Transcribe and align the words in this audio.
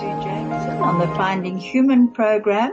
Sue 0.00 0.06
on 0.06 0.98
the 0.98 1.14
Finding 1.14 1.58
Human 1.58 2.08
program 2.12 2.72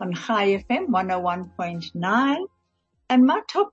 on 0.00 0.10
High 0.10 0.56
FM 0.56 0.88
101.9 0.88 2.46
and 3.08 3.24
my 3.24 3.40
top 3.48 3.70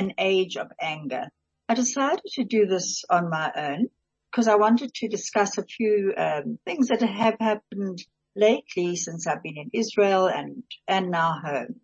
an 0.00 0.12
age 0.18 0.56
of 0.56 0.66
anger. 0.80 1.28
I 1.68 1.74
decided 1.74 2.24
to 2.32 2.42
do 2.42 2.66
this 2.66 3.04
on 3.08 3.30
my 3.30 3.52
own 3.54 3.86
because 4.32 4.48
I 4.48 4.56
wanted 4.56 4.92
to 4.94 5.08
discuss 5.08 5.58
a 5.58 5.62
few 5.62 6.12
um, 6.16 6.58
things 6.64 6.88
that 6.88 7.02
have 7.02 7.36
happened 7.38 8.04
lately 8.34 8.96
since 8.96 9.28
I've 9.28 9.44
been 9.44 9.58
in 9.58 9.70
Israel 9.72 10.26
and 10.26 10.64
and 10.88 11.08
now 11.08 11.38
home. 11.40 11.76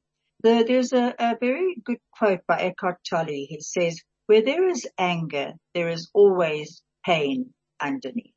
The, 0.42 0.64
there's 0.66 0.92
a, 0.92 1.14
a 1.16 1.36
very 1.38 1.76
good 1.84 2.00
quote 2.10 2.40
by 2.48 2.58
Eckhart 2.62 2.98
Tolle. 3.08 3.46
He 3.48 3.60
says, 3.60 4.02
"Where 4.26 4.42
there 4.42 4.68
is 4.68 4.84
anger, 4.98 5.52
there 5.74 5.90
is 5.90 6.10
always 6.12 6.82
pain 7.06 7.54
underneath." 7.80 8.34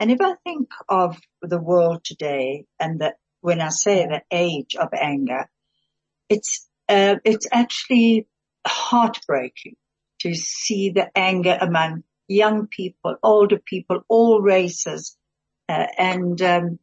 And 0.00 0.10
if 0.10 0.20
I 0.20 0.34
think 0.44 0.68
of 0.88 1.18
the 1.40 1.60
world 1.60 2.04
today 2.04 2.64
and 2.80 3.00
that 3.00 3.16
when 3.40 3.60
I 3.60 3.68
say 3.68 4.06
the 4.06 4.22
age 4.30 4.74
of 4.74 4.88
anger, 4.92 5.48
it's, 6.28 6.68
uh, 6.88 7.16
it's 7.24 7.46
actually 7.52 8.26
heartbreaking 8.66 9.76
to 10.20 10.34
see 10.34 10.90
the 10.90 11.10
anger 11.16 11.56
among 11.60 12.02
young 12.28 12.66
people, 12.66 13.16
older 13.22 13.58
people, 13.58 14.00
all 14.08 14.40
races. 14.40 15.16
Uh, 15.68 15.86
and, 15.98 16.40
um, 16.42 16.78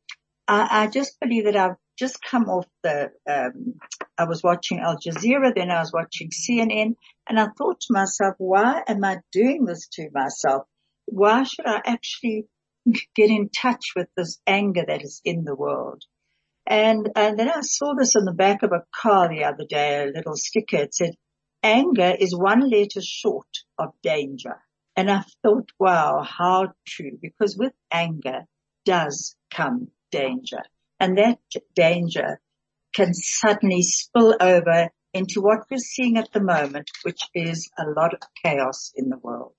I, 0.48 0.84
I, 0.84 0.88
just 0.88 1.20
believe 1.20 1.46
that 1.46 1.56
I've 1.56 1.78
just 1.98 2.22
come 2.24 2.50
off 2.50 2.68
the, 2.84 3.12
um, 3.30 3.76
I 4.18 4.26
was 4.26 4.44
watching 4.44 4.80
Al 4.80 4.98
Jazeera, 4.98 5.54
then 5.56 5.72
I 5.72 5.80
was 5.80 5.94
watching 5.94 6.30
CNN 6.30 6.96
and 7.28 7.40
I 7.40 7.48
thought 7.58 7.82
to 7.82 7.94
myself, 7.94 8.36
why 8.38 8.84
am 8.88 9.04
I 9.04 9.20
doing 9.32 9.66
this 9.66 9.88
to 9.94 10.10
myself? 10.14 10.64
Why 11.06 11.44
should 11.44 11.66
I 11.66 11.82
actually 11.86 12.48
get 13.16 13.30
in 13.30 13.50
touch 13.50 13.94
with 13.96 14.08
this 14.16 14.40
anger 14.48 14.84
that 14.88 15.04
is 15.04 15.22
in 15.24 15.44
the 15.44 15.56
world? 15.56 16.04
And, 16.68 17.10
and 17.16 17.38
then 17.38 17.50
I 17.50 17.62
saw 17.62 17.94
this 17.98 18.16
on 18.16 18.26
the 18.26 18.34
back 18.34 18.64
of 18.64 18.72
a 18.72 18.86
car 18.96 19.30
the 19.30 19.46
other 19.46 19.66
day, 19.66 20.04
a 20.04 20.12
little 20.16 20.36
sticker. 20.36 20.78
It 20.78 20.94
said, 20.94 21.16
anger 21.64 22.16
is 22.20 22.36
one 22.36 22.70
letter 22.70 23.02
short 23.02 23.48
of 23.78 23.90
danger. 24.04 24.58
And 24.96 25.10
I 25.10 25.24
thought, 25.42 25.70
wow, 25.80 26.22
how 26.22 26.74
true, 26.86 27.18
because 27.22 27.58
with 27.58 27.74
anger 27.92 28.46
does 28.86 29.36
come 29.50 29.90
danger. 30.12 30.62
And 31.00 31.18
that 31.18 31.40
danger 31.76 32.40
can 32.94 33.14
suddenly 33.14 33.82
spill 33.82 34.36
over 34.40 34.90
into 35.14 35.42
what 35.42 35.66
we're 35.70 35.78
seeing 35.78 36.18
at 36.18 36.32
the 36.32 36.42
moment, 36.42 36.90
which 37.04 37.22
is 37.34 37.70
a 37.78 37.90
lot 37.90 38.14
of 38.14 38.20
chaos 38.44 38.92
in 38.96 39.10
the 39.10 39.18
world. 39.18 39.54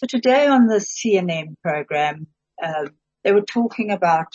So 0.00 0.06
today 0.06 0.46
on 0.46 0.66
the 0.66 0.76
CNN 0.76 1.56
program, 1.62 2.26
uh, 2.62 2.86
they 3.22 3.32
were 3.32 3.42
talking 3.42 3.90
about 3.90 4.32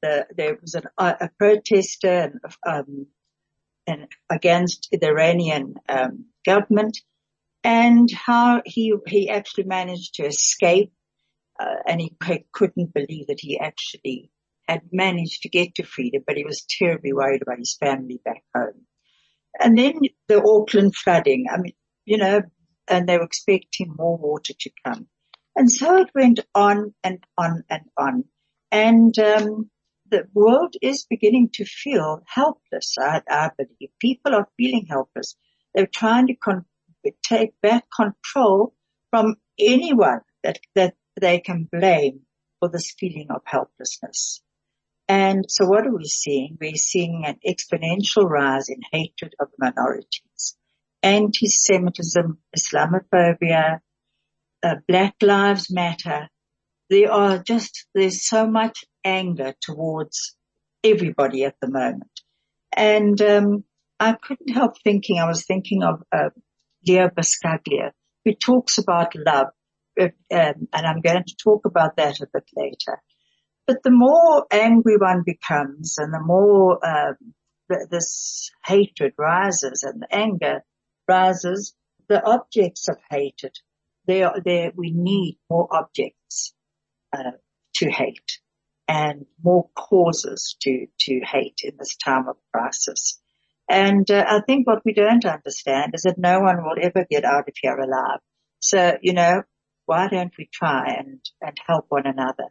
the, 0.00 0.28
there 0.36 0.56
was 0.62 0.76
an, 0.76 0.84
a 0.96 1.28
protester 1.40 2.40
um, 2.64 3.08
and 3.88 4.06
against 4.30 4.90
the 4.92 5.08
Iranian 5.08 5.74
um, 5.88 6.26
government 6.46 7.00
and 7.64 8.08
how 8.12 8.62
he 8.64 8.94
he 9.08 9.28
actually 9.28 9.64
managed 9.64 10.14
to 10.14 10.26
escape 10.26 10.92
uh, 11.58 11.74
and 11.88 12.00
he, 12.00 12.14
he 12.24 12.44
couldn't 12.52 12.94
believe 12.94 13.26
that 13.26 13.40
he 13.40 13.58
actually 13.58 14.30
had 14.68 14.82
managed 14.92 15.42
to 15.42 15.48
get 15.48 15.74
to 15.74 15.82
freedom, 15.82 16.22
but 16.24 16.36
he 16.36 16.44
was 16.44 16.64
terribly 16.78 17.12
worried 17.12 17.42
about 17.42 17.58
his 17.58 17.74
family 17.74 18.20
back 18.24 18.44
home. 18.54 18.86
And 19.58 19.76
then 19.76 19.94
the 20.28 20.40
Auckland 20.40 20.94
flooding. 20.94 21.46
I 21.52 21.56
mean, 21.56 21.72
you 22.04 22.18
know, 22.18 22.42
and 22.88 23.08
they 23.08 23.18
were 23.18 23.24
expecting 23.24 23.94
more 23.96 24.16
water 24.16 24.54
to 24.58 24.70
come. 24.84 25.06
And 25.56 25.70
so 25.70 25.96
it 25.96 26.10
went 26.14 26.40
on 26.54 26.94
and 27.02 27.24
on 27.36 27.64
and 27.68 27.82
on. 27.96 28.24
And 28.70 29.18
um, 29.18 29.70
the 30.10 30.28
world 30.32 30.74
is 30.80 31.06
beginning 31.08 31.50
to 31.54 31.64
feel 31.64 32.22
helpless, 32.26 32.94
I, 32.98 33.22
I 33.28 33.50
believe. 33.56 33.90
People 34.00 34.34
are 34.34 34.48
feeling 34.56 34.86
helpless. 34.88 35.36
They're 35.74 35.86
trying 35.86 36.28
to 36.28 36.34
con- 36.34 36.64
take 37.22 37.60
back 37.60 37.84
control 37.94 38.74
from 39.10 39.36
anyone 39.58 40.20
that, 40.42 40.60
that 40.74 40.94
they 41.20 41.40
can 41.40 41.68
blame 41.70 42.20
for 42.60 42.68
this 42.68 42.94
feeling 42.98 43.28
of 43.30 43.42
helplessness. 43.44 44.42
And 45.08 45.46
so 45.48 45.66
what 45.66 45.86
are 45.86 45.96
we 45.96 46.04
seeing? 46.04 46.58
We're 46.60 46.76
seeing 46.76 47.24
an 47.24 47.38
exponential 47.46 48.28
rise 48.28 48.68
in 48.68 48.80
hatred 48.92 49.34
of 49.40 49.48
minorities, 49.58 50.56
anti-Semitism, 51.02 52.38
Islamophobia, 52.56 53.80
uh, 54.62 54.74
Black 54.86 55.14
Lives 55.22 55.70
Matter. 55.70 56.28
There 56.90 57.12
are 57.12 57.38
just, 57.38 57.86
there's 57.94 58.26
so 58.26 58.46
much 58.46 58.84
anger 59.04 59.54
towards 59.60 60.36
everybody 60.82 61.44
at 61.44 61.56
the 61.60 61.70
moment. 61.70 62.20
And, 62.76 63.20
um, 63.22 63.64
I 64.00 64.12
couldn't 64.14 64.54
help 64.54 64.80
thinking, 64.82 65.18
I 65.18 65.26
was 65.26 65.44
thinking 65.44 65.82
of, 65.82 66.02
uh, 66.12 66.30
Leo 66.86 67.08
Buscaglia, 67.08 67.90
who 68.24 68.32
talks 68.34 68.78
about 68.78 69.14
love, 69.14 69.48
um, 70.00 70.10
and 70.30 70.66
I'm 70.72 71.00
going 71.00 71.24
to 71.24 71.36
talk 71.42 71.66
about 71.66 71.96
that 71.96 72.20
a 72.20 72.28
bit 72.32 72.48
later. 72.56 73.02
But 73.66 73.82
the 73.82 73.90
more 73.90 74.46
angry 74.50 74.96
one 74.96 75.22
becomes 75.26 75.98
and 75.98 76.14
the 76.14 76.20
more, 76.20 76.78
um, 76.86 77.16
this 77.90 78.50
hatred 78.64 79.12
rises 79.18 79.82
and 79.82 80.00
the 80.00 80.14
anger 80.14 80.62
rises, 81.08 81.74
the 82.08 82.22
objects 82.24 82.88
of 82.88 82.96
hatred, 83.10 83.52
they 84.06 84.22
are 84.22 84.40
there, 84.40 84.72
we 84.74 84.90
need 84.90 85.38
more 85.50 85.68
objects, 85.70 86.54
uh, 87.12 87.32
to 87.74 87.90
hate 87.90 88.40
and 88.88 89.26
more 89.42 89.68
causes 89.76 90.56
to, 90.60 90.86
to 90.98 91.20
hate 91.20 91.60
in 91.62 91.76
this 91.78 91.96
time 91.96 92.28
of 92.28 92.36
crisis. 92.52 93.20
And 93.68 94.10
uh, 94.10 94.24
I 94.26 94.40
think 94.40 94.66
what 94.66 94.82
we 94.84 94.94
don't 94.94 95.26
understand 95.26 95.92
is 95.94 96.02
that 96.02 96.18
no 96.18 96.40
one 96.40 96.64
will 96.64 96.76
ever 96.80 97.06
get 97.08 97.24
out 97.24 97.48
of 97.48 97.54
here 97.60 97.76
alive. 97.76 98.20
So, 98.60 98.96
you 99.02 99.12
know, 99.12 99.42
why 99.84 100.08
don't 100.08 100.32
we 100.38 100.48
try 100.52 100.96
and, 100.98 101.20
and 101.40 101.56
help 101.66 101.86
one 101.90 102.06
another? 102.06 102.48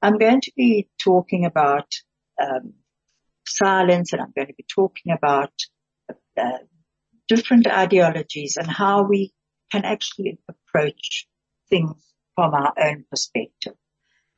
I'm 0.00 0.16
going 0.16 0.40
to 0.42 0.52
be 0.56 0.88
talking 1.02 1.44
about 1.44 1.92
um, 2.42 2.74
silence 3.46 4.12
and 4.12 4.22
I'm 4.22 4.32
going 4.34 4.48
to 4.48 4.54
be 4.54 4.66
talking 4.68 5.12
about 5.12 5.52
uh, 6.36 6.58
different 7.28 7.66
ideologies 7.66 8.56
and 8.56 8.66
how 8.66 9.04
we 9.04 9.32
can 9.70 9.84
actually 9.84 10.38
approach 10.48 11.28
things 11.68 11.94
from 12.34 12.54
our 12.54 12.72
own 12.78 13.04
perspective. 13.10 13.74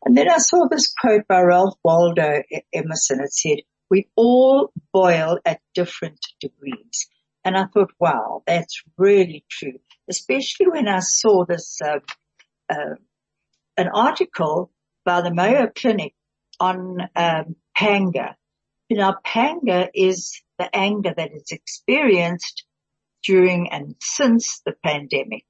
And 0.04 0.16
then 0.16 0.30
I 0.30 0.38
saw 0.38 0.66
this 0.68 0.92
quote 0.92 1.26
by 1.28 1.42
Ralph 1.42 1.76
Waldo 1.84 2.42
Emerson. 2.72 3.20
It 3.20 3.32
said, 3.32 3.58
we 3.90 4.08
all 4.16 4.72
boil 4.92 5.38
at 5.44 5.60
different 5.74 6.20
degrees. 6.40 7.08
And 7.44 7.56
I 7.56 7.66
thought, 7.66 7.92
wow, 7.98 8.42
that's 8.46 8.82
really 8.96 9.44
true. 9.50 9.78
Especially 10.08 10.68
when 10.68 10.88
I 10.88 11.00
saw 11.00 11.44
this, 11.44 11.78
uh, 11.84 12.00
uh, 12.68 12.94
an 13.76 13.88
article 13.88 14.70
by 15.04 15.20
the 15.20 15.32
Mayo 15.32 15.68
Clinic 15.74 16.14
on 16.58 16.98
um, 17.16 17.56
panger. 17.76 18.34
You 18.88 18.98
know, 18.98 19.14
panger 19.26 19.88
is 19.94 20.42
the 20.58 20.74
anger 20.74 21.14
that 21.16 21.32
is 21.32 21.50
experienced 21.50 22.64
during 23.24 23.70
and 23.70 23.94
since 24.00 24.60
the 24.64 24.74
pandemic. 24.84 25.44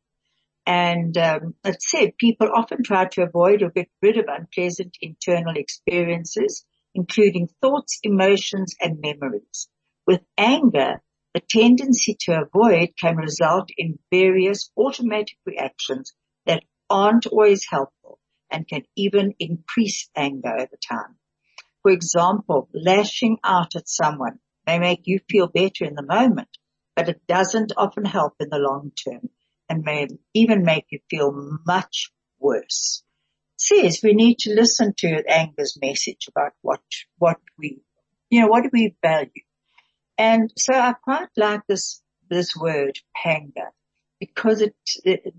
And 0.67 1.17
um, 1.17 1.55
it 1.64 1.82
said 1.82 2.17
people 2.19 2.49
often 2.55 2.82
try 2.82 3.06
to 3.06 3.22
avoid 3.22 3.62
or 3.62 3.70
get 3.70 3.88
rid 4.02 4.19
of 4.19 4.26
unpleasant 4.28 4.96
internal 5.00 5.56
experiences, 5.56 6.64
including 6.94 7.49
thoughts, 7.61 7.99
emotions, 8.02 8.75
and 8.81 9.00
memories. 9.00 9.69
With 10.06 10.20
anger, 10.37 11.02
the 11.34 11.40
tendency 11.40 12.17
to 12.20 12.43
avoid 12.43 12.90
can 13.00 13.17
result 13.17 13.70
in 13.76 13.99
various 14.11 14.70
automatic 14.76 15.37
reactions 15.46 16.12
that 16.46 16.64
aren't 16.88 17.26
always 17.26 17.67
helpful 17.69 18.19
and 18.50 18.67
can 18.67 18.82
even 18.96 19.34
increase 19.38 20.11
anger 20.17 20.55
over 20.55 20.78
time. 20.88 21.17
For 21.82 21.93
example, 21.93 22.69
lashing 22.75 23.38
out 23.44 23.76
at 23.76 23.88
someone 23.88 24.40
may 24.67 24.78
make 24.78 25.02
you 25.05 25.20
feel 25.31 25.46
better 25.46 25.84
in 25.84 25.94
the 25.94 26.02
moment, 26.02 26.49
but 27.00 27.08
it 27.08 27.26
doesn't 27.26 27.73
often 27.79 28.05
help 28.05 28.35
in 28.41 28.50
the 28.50 28.58
long 28.58 28.93
term 28.93 29.31
and 29.70 29.82
may 29.82 30.06
even 30.35 30.64
make 30.64 30.85
you 30.91 30.99
feel 31.08 31.32
much 31.67 32.11
worse. 32.38 33.02
says 33.56 34.00
we 34.02 34.12
need 34.12 34.38
to 34.41 34.55
listen 34.55 34.93
to 34.99 35.23
Anger's 35.26 35.79
message 35.81 36.29
about 36.29 36.52
what, 36.61 36.82
what 37.17 37.38
we, 37.58 37.81
you 38.29 38.41
know, 38.41 38.49
what 38.49 38.64
do 38.64 38.70
we 38.70 38.94
value? 39.00 39.31
And 40.19 40.52
so 40.58 40.75
I 40.75 40.93
quite 40.93 41.31
like 41.38 41.62
this, 41.67 42.02
this 42.29 42.55
word, 42.55 42.99
panger, 43.17 43.70
because 44.19 44.61
it, 44.61 44.75
it 45.03 45.32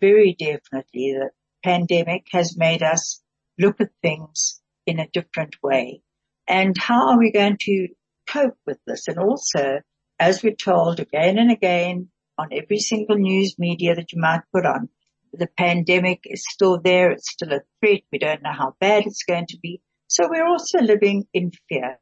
very 0.00 0.34
definitely 0.36 1.12
the 1.12 1.30
pandemic 1.62 2.26
has 2.32 2.56
made 2.56 2.82
us 2.82 3.22
look 3.56 3.80
at 3.80 3.90
things 4.02 4.60
in 4.84 4.98
a 4.98 5.08
different 5.12 5.54
way. 5.62 6.02
And 6.48 6.76
how 6.76 7.10
are 7.10 7.18
we 7.18 7.30
going 7.30 7.58
to 7.60 7.88
cope 8.26 8.58
with 8.66 8.78
this? 8.84 9.06
And 9.06 9.18
also, 9.18 9.80
as 10.18 10.42
we're 10.42 10.54
told 10.54 11.00
again 11.00 11.38
and 11.38 11.50
again 11.50 12.08
on 12.38 12.48
every 12.52 12.78
single 12.78 13.16
news 13.16 13.58
media 13.58 13.94
that 13.94 14.12
you 14.12 14.20
might 14.20 14.42
put 14.52 14.66
on, 14.66 14.88
the 15.32 15.48
pandemic 15.58 16.22
is 16.24 16.44
still 16.48 16.80
there. 16.80 17.10
It's 17.10 17.30
still 17.30 17.52
a 17.52 17.60
threat. 17.80 18.02
We 18.12 18.18
don't 18.18 18.42
know 18.42 18.52
how 18.52 18.76
bad 18.80 19.06
it's 19.06 19.24
going 19.24 19.46
to 19.48 19.58
be. 19.58 19.80
So 20.08 20.28
we're 20.28 20.46
also 20.46 20.80
living 20.80 21.26
in 21.32 21.50
fear. 21.68 21.98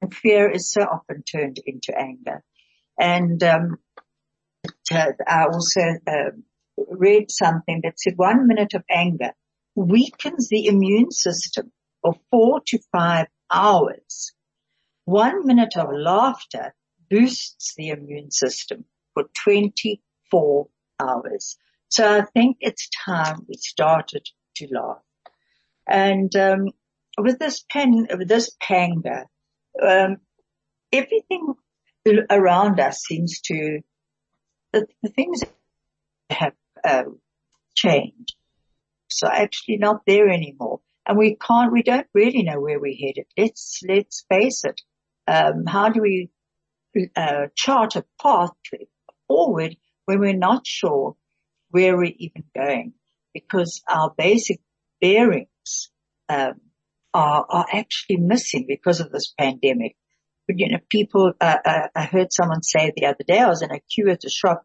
And 0.00 0.14
fear 0.14 0.50
is 0.50 0.70
so 0.70 0.82
often 0.82 1.22
turned 1.22 1.58
into 1.66 1.96
anger. 1.96 2.42
And 2.98 3.42
um, 3.42 3.78
uh, 4.92 5.12
I 5.26 5.44
also 5.44 5.80
uh, 6.06 6.30
read 6.88 7.30
something 7.30 7.80
that 7.84 7.98
said 7.98 8.14
one 8.16 8.46
minute 8.46 8.74
of 8.74 8.84
anger 8.90 9.32
weakens 9.74 10.48
the 10.48 10.66
immune 10.66 11.10
system 11.10 11.72
for 12.02 12.14
four 12.30 12.60
to 12.66 12.78
five 12.92 13.26
hours. 13.52 14.32
One 15.04 15.46
minute 15.46 15.76
of 15.76 15.88
laughter 15.92 16.74
boosts 17.10 17.74
the 17.76 17.88
immune 17.88 18.30
system 18.30 18.84
for 19.14 19.24
24 19.44 20.68
hours. 21.00 21.56
So 21.88 22.18
I 22.18 22.22
think 22.22 22.58
it's 22.60 22.88
time 23.04 23.46
we 23.48 23.54
started 23.54 24.26
to 24.56 24.68
laugh. 24.70 25.02
And 25.88 26.34
um, 26.36 26.68
with 27.18 27.38
this 27.38 27.64
pen, 27.68 28.06
with 28.16 28.28
this 28.28 28.56
panger, 28.62 29.24
um, 29.82 30.18
everything 30.92 31.54
around 32.30 32.80
us 32.80 33.00
seems 33.00 33.40
to 33.42 33.80
the, 34.72 34.86
the 35.02 35.08
things 35.08 35.42
have 36.30 36.54
uh, 36.84 37.04
changed. 37.74 38.34
So 39.08 39.26
actually 39.26 39.78
not 39.78 40.02
there 40.06 40.28
anymore, 40.28 40.80
and 41.06 41.18
we 41.18 41.36
can't. 41.36 41.72
We 41.72 41.82
don't 41.82 42.06
really 42.14 42.44
know 42.44 42.60
where 42.60 42.78
we're 42.78 42.94
headed. 42.94 43.26
Let's 43.36 43.80
let's 43.86 44.24
face 44.30 44.62
it. 44.64 44.80
Um, 45.26 45.66
how 45.66 45.88
do 45.88 46.00
we 46.00 46.30
uh, 47.16 47.46
chart 47.54 47.96
a 47.96 48.04
path 48.20 48.50
forward 49.28 49.76
when 50.06 50.20
we're 50.20 50.36
not 50.36 50.66
sure 50.66 51.16
where 51.70 51.96
we're 51.96 52.12
even 52.18 52.44
going 52.54 52.92
because 53.32 53.82
our 53.88 54.12
basic 54.16 54.60
bearings 55.00 55.90
um, 56.28 56.60
are, 57.14 57.46
are 57.48 57.66
actually 57.72 58.16
missing 58.16 58.64
because 58.68 59.00
of 59.00 59.10
this 59.10 59.32
pandemic. 59.38 59.96
But, 60.46 60.58
you 60.58 60.68
know, 60.68 60.78
people, 60.88 61.32
uh, 61.40 61.56
uh, 61.64 61.88
I 61.94 62.04
heard 62.04 62.32
someone 62.32 62.62
say 62.62 62.92
the 62.94 63.06
other 63.06 63.24
day, 63.26 63.38
I 63.38 63.48
was 63.48 63.62
in 63.62 63.70
a 63.70 63.80
queue 63.80 64.10
at 64.10 64.24
a 64.24 64.30
shop 64.30 64.64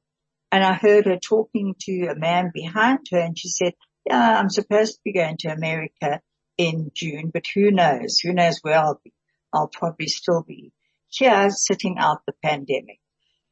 and 0.51 0.63
I 0.63 0.73
heard 0.73 1.05
her 1.05 1.17
talking 1.17 1.75
to 1.81 2.07
a 2.07 2.15
man 2.15 2.51
behind 2.53 3.07
her 3.11 3.19
and 3.19 3.37
she 3.37 3.49
said, 3.49 3.73
yeah, 4.07 4.39
I'm 4.39 4.49
supposed 4.49 4.93
to 4.93 4.99
be 5.03 5.13
going 5.13 5.37
to 5.39 5.49
America 5.49 6.21
in 6.57 6.91
June, 6.95 7.31
but 7.33 7.43
who 7.53 7.71
knows? 7.71 8.19
Who 8.19 8.33
knows 8.33 8.59
where 8.61 8.79
I'll 8.79 8.99
be? 9.03 9.13
I'll 9.53 9.67
probably 9.67 10.07
still 10.07 10.43
be 10.43 10.71
here 11.17 11.49
sitting 11.49 11.97
out 11.97 12.21
the 12.25 12.33
pandemic. 12.43 12.99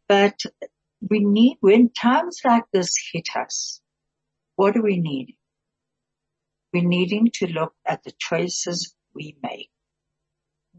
But 0.07 0.39
we 1.09 1.19
need, 1.19 1.57
when 1.61 1.89
times 1.89 2.41
like 2.43 2.63
this 2.71 2.93
hit 3.11 3.27
us, 3.35 3.81
what 4.55 4.73
do 4.73 4.81
we 4.81 4.99
need? 4.99 5.35
We're 6.73 6.87
needing 6.87 7.29
to 7.35 7.47
look 7.47 7.73
at 7.85 8.03
the 8.03 8.13
choices 8.17 8.95
we 9.13 9.37
make. 9.41 9.69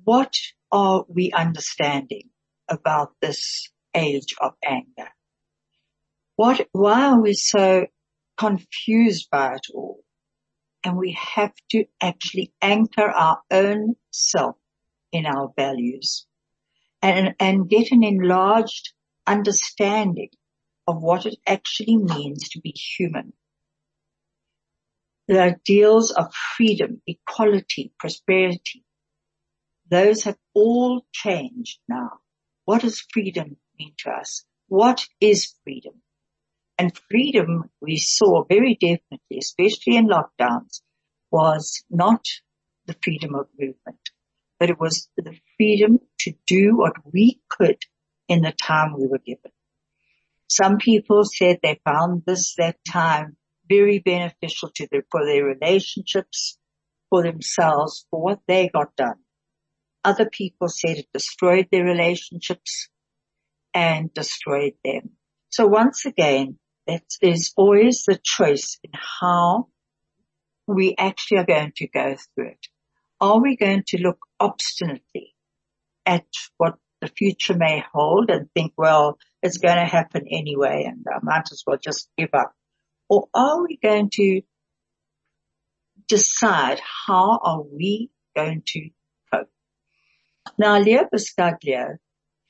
What 0.05 0.35
are 0.73 1.05
we 1.09 1.33
understanding 1.33 2.31
about 2.69 3.13
this 3.21 3.71
age 3.95 4.35
of 4.41 4.53
anger? 4.65 5.11
What, 6.37 6.67
why 6.73 7.07
are 7.07 7.21
we 7.21 7.35
so 7.35 7.87
confused 8.37 9.29
by 9.31 9.55
it 9.55 9.67
all? 9.73 10.01
And 10.83 10.97
we 10.97 11.17
have 11.35 11.55
to 11.71 11.85
actually 12.03 12.53
anchor 12.61 13.09
our 13.09 13.41
own 13.51 13.95
self 14.11 14.57
in 15.13 15.27
our 15.27 15.53
values 15.57 16.27
and, 17.05 17.35
and 17.39 17.69
get 17.69 17.93
an 17.93 18.03
enlarged 18.03 18.95
understanding 19.27 20.31
of 20.87 21.03
what 21.03 21.27
it 21.27 21.37
actually 21.47 21.99
means 21.99 22.49
to 22.49 22.61
be 22.61 22.71
human. 22.71 23.35
The 25.29 25.41
ideals 25.41 26.11
of 26.13 26.33
freedom, 26.57 27.03
equality, 27.07 27.93
prosperity, 27.99 28.85
those 29.91 30.25
have 30.25 30.39
all 30.55 31.05
changed 31.13 31.79
now. 31.89 32.21
What 32.65 32.81
does 32.81 33.07
freedom 33.13 33.57
mean 33.79 33.93
to 33.99 34.11
us? 34.11 34.45
What 34.69 35.07
is 35.21 35.55
freedom? 35.63 36.01
And 36.79 36.97
freedom 37.11 37.71
we 37.83 37.99
saw 37.99 38.45
very 38.45 38.77
definitely, 38.81 39.39
especially 39.39 39.97
in 39.97 40.09
lockdowns, 40.09 40.81
was 41.31 41.85
not 41.91 42.25
the 42.87 42.97
freedom 43.03 43.35
of 43.35 43.47
movement, 43.59 44.11
but 44.59 44.71
it 44.71 44.79
was 44.79 45.09
the 45.17 45.37
freedom 45.57 45.99
to 46.21 46.33
do 46.47 46.77
what 46.77 46.95
we 47.13 47.41
could 47.49 47.79
in 48.29 48.43
the 48.43 48.53
time 48.53 48.95
we 48.97 49.07
were 49.07 49.19
given. 49.19 49.51
Some 50.49 50.79
people 50.79 51.25
said 51.25 51.59
they 51.63 51.81
found 51.85 52.23
this, 52.27 52.55
that 52.57 52.77
time 52.87 53.37
very 53.69 53.99
beneficial 53.99 54.71
to 54.77 54.87
their, 54.91 55.05
for 55.11 55.25
their 55.25 55.45
relationships, 55.45 56.59
for 57.11 57.23
themselves, 57.23 58.07
for 58.11 58.23
what 58.23 58.41
they 58.47 58.69
got 58.69 58.95
done. 58.97 59.17
Other 60.05 60.29
people 60.29 60.69
said 60.69 60.99
it 60.99 61.09
destroyed 61.13 61.69
their 61.73 61.85
relationships 61.85 62.89
and 63.73 64.13
destroyed 64.13 64.75
them. 64.85 65.11
So 65.49 65.67
once 65.67 66.05
again, 66.05 66.59
that 66.87 67.05
is 67.23 67.53
always 67.57 68.05
the 68.05 68.21
choice 68.23 68.79
in 68.85 68.91
how 68.93 69.69
we 70.67 70.95
actually 70.99 71.39
are 71.39 71.47
going 71.47 71.73
to 71.77 71.89
go 71.89 72.17
through 72.35 72.49
it. 72.49 72.67
Are 73.21 73.41
we 73.41 73.57
going 73.57 73.85
to 73.89 73.99
look 73.99 74.19
obstinately 74.41 75.35
at 76.05 76.27
what 76.57 76.75
the 77.01 77.09
future 77.09 77.55
may 77.55 77.85
hold 77.93 78.31
and 78.31 78.49
think, 78.55 78.73
well, 78.77 79.19
it's 79.43 79.59
going 79.59 79.77
to 79.77 79.85
happen 79.85 80.27
anyway 80.31 80.85
and 80.87 81.05
I 81.09 81.19
might 81.23 81.51
as 81.53 81.63
well 81.67 81.77
just 81.77 82.09
give 82.17 82.31
up? 82.33 82.55
Or 83.09 83.29
are 83.35 83.63
we 83.63 83.79
going 83.83 84.11
to 84.15 84.43
decide 86.09 86.81
how 87.07 87.39
are 87.43 87.63
we 87.63 88.11
going 88.35 88.63
to 88.67 88.89
cope? 89.33 89.49
Now, 90.59 90.79
Leo 90.79 91.05
Buscaglia, 91.13 91.99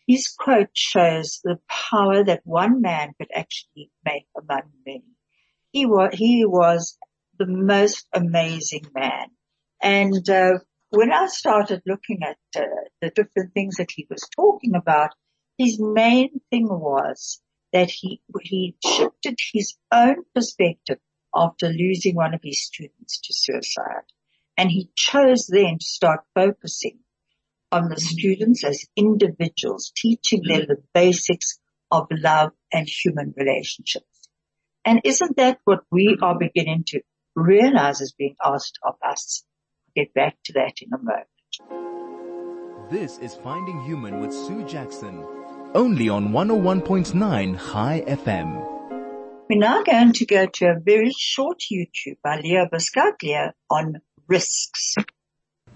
his 0.06 0.28
quote 0.28 0.70
shows 0.74 1.40
the 1.42 1.58
power 1.68 2.24
that 2.24 2.42
one 2.44 2.80
man 2.80 3.12
could 3.18 3.30
actually 3.34 3.90
make 4.04 4.26
among 4.36 4.62
many. 4.86 5.02
He 5.72 5.86
was, 5.86 6.14
he 6.14 6.44
was 6.46 6.96
the 7.38 7.46
most 7.46 8.06
amazing 8.12 8.86
man. 8.94 9.28
And, 9.84 10.28
uh, 10.28 10.58
when 10.90 11.12
I 11.12 11.26
started 11.26 11.82
looking 11.86 12.22
at 12.22 12.38
uh, 12.56 12.66
the 13.02 13.10
different 13.10 13.52
things 13.52 13.76
that 13.76 13.90
he 13.90 14.06
was 14.08 14.26
talking 14.34 14.74
about, 14.74 15.10
his 15.58 15.78
main 15.78 16.40
thing 16.50 16.68
was 16.68 17.40
that 17.72 17.90
he 17.90 18.22
he 18.42 18.76
shifted 18.84 19.38
his 19.52 19.76
own 19.92 20.24
perspective 20.34 20.98
after 21.34 21.68
losing 21.68 22.14
one 22.14 22.32
of 22.32 22.40
his 22.42 22.64
students 22.64 23.20
to 23.20 23.34
suicide, 23.34 24.06
and 24.56 24.70
he 24.70 24.88
chose 24.94 25.48
then 25.48 25.78
to 25.78 25.84
start 25.84 26.20
focusing 26.34 27.00
on 27.72 27.88
the 27.88 28.00
students 28.00 28.64
as 28.64 28.86
individuals, 28.96 29.92
teaching 29.96 30.42
them 30.44 30.66
the 30.68 30.82
basics 30.94 31.58
of 31.90 32.06
love 32.10 32.52
and 32.72 32.88
human 32.88 33.34
relationships. 33.36 34.28
And 34.84 35.00
isn't 35.04 35.36
that 35.36 35.58
what 35.64 35.80
we 35.90 36.16
are 36.22 36.38
beginning 36.38 36.84
to 36.88 37.00
realize 37.34 38.00
is 38.00 38.12
being 38.12 38.36
asked 38.42 38.78
of 38.82 38.94
us? 39.02 39.44
Get 39.94 40.12
back 40.14 40.36
to 40.44 40.52
that 40.54 40.74
in 40.82 40.92
a 40.92 40.98
moment. 40.98 41.26
This 42.90 43.18
is 43.18 43.34
Finding 43.36 43.80
Human 43.84 44.20
with 44.20 44.32
Sue 44.32 44.64
Jackson, 44.64 45.24
only 45.74 46.08
on 46.08 46.28
101.9 46.30 47.56
High 47.56 48.04
FM. 48.06 48.74
We're 49.48 49.58
now 49.58 49.82
going 49.82 50.12
to 50.14 50.26
go 50.26 50.46
to 50.46 50.66
a 50.66 50.80
very 50.80 51.12
short 51.16 51.62
YouTube 51.72 52.16
by 52.22 52.40
Leo 52.40 52.66
Buscaglia 52.66 53.52
on 53.70 54.00
risks. 54.26 54.94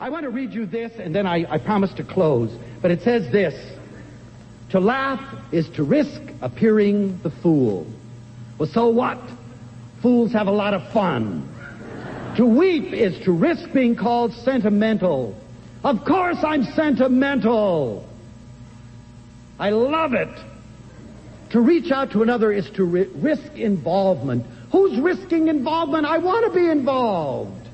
I 0.00 0.10
want 0.10 0.24
to 0.24 0.30
read 0.30 0.52
you 0.52 0.66
this 0.66 0.92
and 0.98 1.14
then 1.14 1.26
I, 1.26 1.46
I 1.48 1.58
promise 1.58 1.92
to 1.94 2.04
close, 2.04 2.50
but 2.82 2.90
it 2.90 3.02
says 3.02 3.30
this. 3.30 3.54
To 4.70 4.80
laugh 4.80 5.22
is 5.50 5.68
to 5.70 5.82
risk 5.82 6.20
appearing 6.42 7.20
the 7.22 7.30
fool. 7.30 7.86
Well, 8.58 8.68
so 8.68 8.88
what? 8.88 9.18
Fools 10.02 10.32
have 10.32 10.46
a 10.46 10.52
lot 10.52 10.74
of 10.74 10.86
fun. 10.92 11.48
To 12.38 12.46
weep 12.46 12.92
is 12.92 13.18
to 13.24 13.32
risk 13.32 13.72
being 13.72 13.96
called 13.96 14.32
sentimental. 14.32 15.36
Of 15.82 16.04
course 16.04 16.36
I'm 16.44 16.62
sentimental. 16.62 18.08
I 19.58 19.70
love 19.70 20.14
it. 20.14 20.28
To 21.50 21.60
reach 21.60 21.90
out 21.90 22.12
to 22.12 22.22
another 22.22 22.52
is 22.52 22.70
to 22.76 22.84
ri- 22.84 23.10
risk 23.16 23.54
involvement. 23.56 24.46
Who's 24.70 25.00
risking 25.00 25.48
involvement? 25.48 26.06
I 26.06 26.18
want 26.18 26.46
to 26.46 26.56
be 26.56 26.70
involved. 26.70 27.68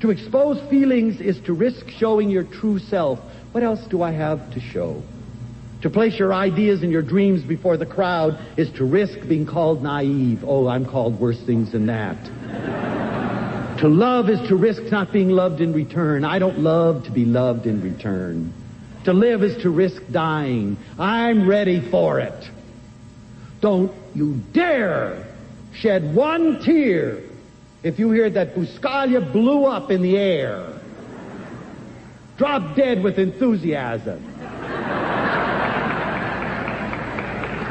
To 0.00 0.10
expose 0.10 0.58
feelings 0.70 1.20
is 1.20 1.38
to 1.40 1.52
risk 1.52 1.86
showing 1.90 2.30
your 2.30 2.44
true 2.44 2.78
self. 2.78 3.18
What 3.52 3.62
else 3.62 3.86
do 3.90 4.02
I 4.02 4.12
have 4.12 4.54
to 4.54 4.60
show? 4.60 5.02
To 5.82 5.90
place 5.90 6.18
your 6.18 6.32
ideas 6.32 6.82
and 6.82 6.90
your 6.90 7.02
dreams 7.02 7.42
before 7.42 7.76
the 7.76 7.84
crowd 7.84 8.38
is 8.56 8.72
to 8.78 8.86
risk 8.86 9.28
being 9.28 9.44
called 9.44 9.82
naive. 9.82 10.44
Oh, 10.46 10.66
I'm 10.66 10.86
called 10.86 11.20
worse 11.20 11.42
things 11.44 11.72
than 11.72 11.84
that. 11.88 12.99
To 13.80 13.88
love 13.88 14.28
is 14.28 14.38
to 14.48 14.56
risk 14.56 14.82
not 14.92 15.10
being 15.10 15.30
loved 15.30 15.62
in 15.62 15.72
return. 15.72 16.22
I 16.22 16.38
don't 16.38 16.58
love 16.58 17.04
to 17.04 17.10
be 17.10 17.24
loved 17.24 17.66
in 17.66 17.80
return. 17.80 18.52
To 19.04 19.14
live 19.14 19.42
is 19.42 19.62
to 19.62 19.70
risk 19.70 20.02
dying. 20.10 20.76
I'm 20.98 21.48
ready 21.48 21.80
for 21.80 22.20
it. 22.20 22.50
Don't 23.62 23.90
you 24.14 24.34
dare 24.52 25.26
shed 25.72 26.14
one 26.14 26.62
tear 26.62 27.22
if 27.82 27.98
you 27.98 28.10
hear 28.10 28.28
that 28.28 28.54
Buscaglia 28.54 29.32
blew 29.32 29.64
up 29.64 29.90
in 29.90 30.02
the 30.02 30.18
air. 30.18 30.78
Drop 32.36 32.76
dead 32.76 33.02
with 33.02 33.18
enthusiasm. 33.18 34.29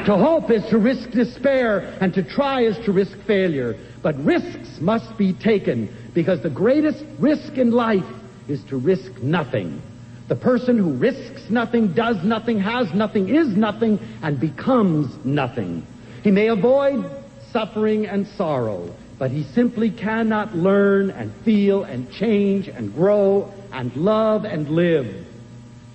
To 0.05 0.17
hope 0.17 0.49
is 0.51 0.65
to 0.69 0.77
risk 0.77 1.11
despair, 1.11 1.97
and 2.01 2.13
to 2.13 2.23
try 2.23 2.61
is 2.61 2.77
to 2.85 2.91
risk 2.91 3.17
failure. 3.25 3.77
But 4.01 4.17
risks 4.23 4.79
must 4.79 5.17
be 5.17 5.33
taken 5.33 5.95
because 6.13 6.41
the 6.41 6.49
greatest 6.49 7.03
risk 7.19 7.57
in 7.57 7.71
life 7.71 8.05
is 8.47 8.63
to 8.65 8.77
risk 8.77 9.21
nothing. 9.21 9.81
The 10.27 10.35
person 10.35 10.77
who 10.77 10.93
risks 10.93 11.49
nothing, 11.49 11.93
does 11.93 12.23
nothing, 12.23 12.59
has 12.59 12.93
nothing, 12.93 13.29
is 13.29 13.47
nothing, 13.47 13.99
and 14.21 14.39
becomes 14.39 15.13
nothing. 15.25 15.85
He 16.23 16.31
may 16.31 16.47
avoid 16.47 17.03
suffering 17.51 18.05
and 18.05 18.27
sorrow, 18.27 18.93
but 19.17 19.31
he 19.31 19.43
simply 19.43 19.89
cannot 19.89 20.55
learn 20.55 21.09
and 21.09 21.33
feel 21.43 21.83
and 21.83 22.11
change 22.11 22.67
and 22.67 22.93
grow 22.93 23.51
and 23.71 23.95
love 23.95 24.45
and 24.45 24.69
live. 24.69 25.25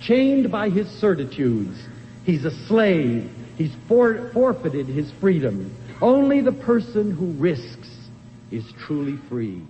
Chained 0.01 0.51
by 0.51 0.69
his 0.69 0.89
certitudes, 0.99 1.77
he's 2.25 2.45
a 2.45 2.51
slave. 2.67 3.31
He's 3.57 3.73
for- 3.87 4.29
forfeited 4.33 4.87
his 4.87 5.11
freedom. 5.11 5.73
Only 6.01 6.41
the 6.41 6.51
person 6.51 7.11
who 7.11 7.27
risks 7.27 8.09
is 8.51 8.69
truly 8.73 9.17
free. 9.29 9.61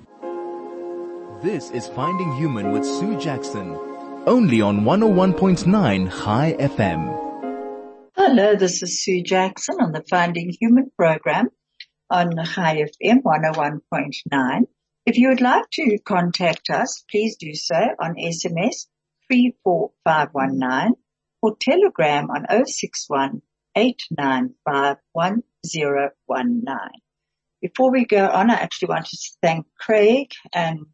This 1.43 1.69
is 1.69 1.87
Finding 1.89 2.31
Human 2.33 2.71
with 2.71 2.83
Sue 2.83 3.19
Jackson, 3.19 3.77
only 4.25 4.59
on 4.61 4.85
101.9 4.85 6.07
High 6.07 6.55
FM. 6.57 7.13
Hello, 8.15 8.55
this 8.55 8.81
is 8.81 9.03
Sue 9.03 9.21
Jackson 9.21 9.75
on 9.79 9.91
the 9.91 10.03
Finding 10.09 10.49
Human 10.59 10.91
program 10.97 11.49
on 12.09 12.35
High 12.37 12.77
FM 12.77 13.21
101.9. 13.21 14.67
If 15.05 15.17
you 15.17 15.29
would 15.29 15.41
like 15.41 15.69
to 15.73 15.99
contact 15.99 16.71
us, 16.71 17.03
please 17.11 17.35
do 17.35 17.53
so 17.53 17.75
on 17.99 18.15
SMS 18.15 18.87
34519 19.27 20.95
or 21.43 21.55
Telegram 21.59 22.31
on 22.31 22.65
061 22.65 23.43
Before 27.61 27.91
we 27.91 28.05
go 28.05 28.27
on, 28.27 28.49
I 28.49 28.53
actually 28.53 28.87
wanted 28.87 29.17
to 29.17 29.31
thank 29.41 29.65
Craig 29.77 30.31
and, 30.53 30.85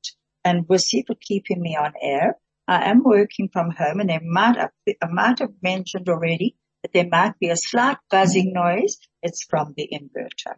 and 0.43 0.67
Wussy 0.67 1.05
for 1.05 1.15
keeping 1.21 1.61
me 1.61 1.75
on 1.75 1.93
air. 2.01 2.37
I 2.67 2.89
am 2.89 3.03
working 3.03 3.49
from 3.51 3.71
home 3.71 3.99
and 3.99 4.09
they 4.09 4.19
might 4.23 4.55
have, 4.57 4.71
I 5.01 5.07
might 5.07 5.39
have 5.39 5.53
mentioned 5.61 6.09
already 6.09 6.55
that 6.81 6.93
there 6.93 7.07
might 7.07 7.37
be 7.39 7.49
a 7.49 7.57
slight 7.57 7.97
buzzing 8.09 8.51
noise. 8.53 8.97
It's 9.21 9.43
from 9.43 9.73
the 9.77 9.87
inverter. 9.93 10.55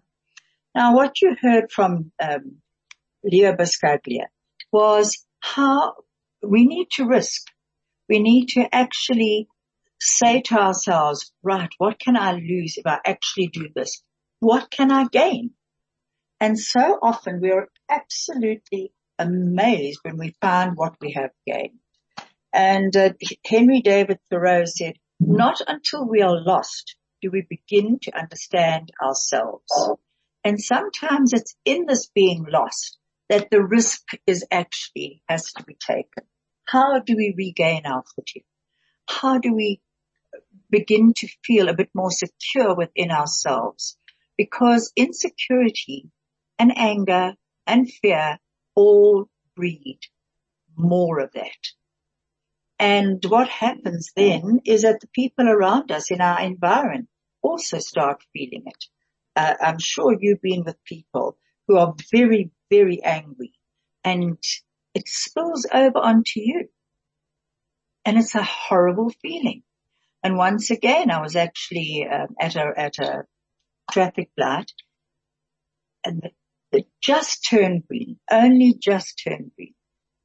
Now 0.74 0.96
what 0.96 1.22
you 1.22 1.36
heard 1.42 1.72
from 1.72 2.12
um, 2.22 2.58
Leo 3.24 3.54
Buscaglia 3.54 4.28
was 4.72 5.26
how 5.42 5.96
we 6.42 6.66
need 6.66 6.88
to 6.92 7.06
risk. 7.06 7.42
We 8.08 8.20
need 8.20 8.48
to 8.50 8.74
actually 8.74 9.48
say 10.04 10.42
to 10.42 10.56
ourselves, 10.56 11.32
right, 11.42 11.70
what 11.78 12.00
can 12.00 12.18
I 12.18 12.34
lose 12.34 12.78
if 12.78 12.86
I 12.86 13.00
actually 13.06 13.48
do 13.48 13.70
this? 13.76 14.04
What 14.40 14.70
can 14.70 14.92
I 14.92 15.06
gain? 15.06 15.52
And 16.40 16.60
so 16.60 17.00
often 17.02 17.40
we 17.42 17.52
are 17.52 17.70
absolutely 17.90 18.92
amazed 19.18 20.00
when 20.04 20.18
we 20.18 20.36
find 20.42 20.76
what 20.76 20.96
we 21.00 21.14
have 21.14 21.32
gained. 21.48 21.80
And 22.52 22.96
uh, 22.96 23.14
Henry 23.46 23.82
David 23.82 24.20
Thoreau 24.30 24.66
said, 24.66 24.96
not 25.20 25.62
until 25.68 26.08
we 26.08 26.22
are 26.22 26.40
lost 26.40 26.96
do 27.22 27.32
we 27.32 27.48
begin 27.50 28.00
to 28.02 28.18
understand 28.18 28.92
ourselves. 29.02 29.64
And 30.44 30.62
sometimes 30.62 31.32
it's 31.32 31.56
in 31.64 31.86
this 31.88 32.10
being 32.14 32.46
lost 32.50 32.98
that 33.30 33.50
the 33.50 33.64
risk 33.64 34.02
is 34.28 34.46
actually 34.52 35.24
has 35.30 35.54
to 35.54 35.64
be 35.64 35.76
taken. 35.76 36.26
How 36.66 37.00
do 37.00 37.16
we 37.16 37.34
regain 37.38 37.86
our 37.86 38.04
footing? 38.14 38.44
How 39.08 39.38
do 39.38 39.54
we 39.54 39.80
begin 40.74 41.14
to 41.14 41.28
feel 41.46 41.70
a 41.70 41.76
bit 41.76 41.90
more 41.94 42.12
secure 42.12 42.76
within 42.76 43.12
ourselves? 43.12 43.96
Because 44.38 44.92
insecurity 44.96 46.10
and 46.58 46.76
anger 46.76 47.36
and 47.68 47.90
fear 48.02 48.40
all 48.76 49.30
breed 49.56 50.00
more 50.76 51.20
of 51.20 51.32
that. 51.34 51.64
And 52.80 53.24
what 53.28 53.48
happens 53.50 54.10
then 54.16 54.62
is 54.66 54.82
that 54.82 55.00
the 55.00 55.08
people 55.14 55.48
around 55.48 55.92
us 55.92 56.10
in 56.10 56.22
our 56.22 56.42
environment 56.42 57.08
also 57.44 57.78
start 57.78 58.24
feeling 58.34 58.64
it. 58.66 58.86
Uh, 59.36 59.54
I'm 59.62 59.80
sure 59.80 60.18
you've 60.20 60.42
been 60.42 60.64
with 60.64 60.84
people 60.84 61.38
who 61.68 61.78
are 61.78 61.94
very, 62.12 62.50
very 62.72 63.02
angry 63.04 63.54
and 64.04 64.38
it 64.96 65.08
spills 65.08 65.68
over 65.72 66.00
onto 66.00 66.40
you. 66.40 66.68
And 68.06 68.18
it's 68.18 68.36
a 68.36 68.44
horrible 68.44 69.12
feeling. 69.22 69.64
And 70.24 70.38
once 70.38 70.72
again, 70.72 71.12
I 71.12 71.22
was 71.22 71.36
actually 71.36 72.08
um, 72.12 72.36
at 72.40 72.56
a, 72.56 72.72
at 72.78 72.98
a 73.00 73.24
traffic 73.92 74.30
light 74.38 74.72
and 76.06 76.30
it 76.72 76.88
just 77.02 77.46
turned 77.50 77.88
green, 77.88 78.20
only 78.32 78.74
just 78.80 79.22
turned 79.24 79.52
green. 79.56 79.76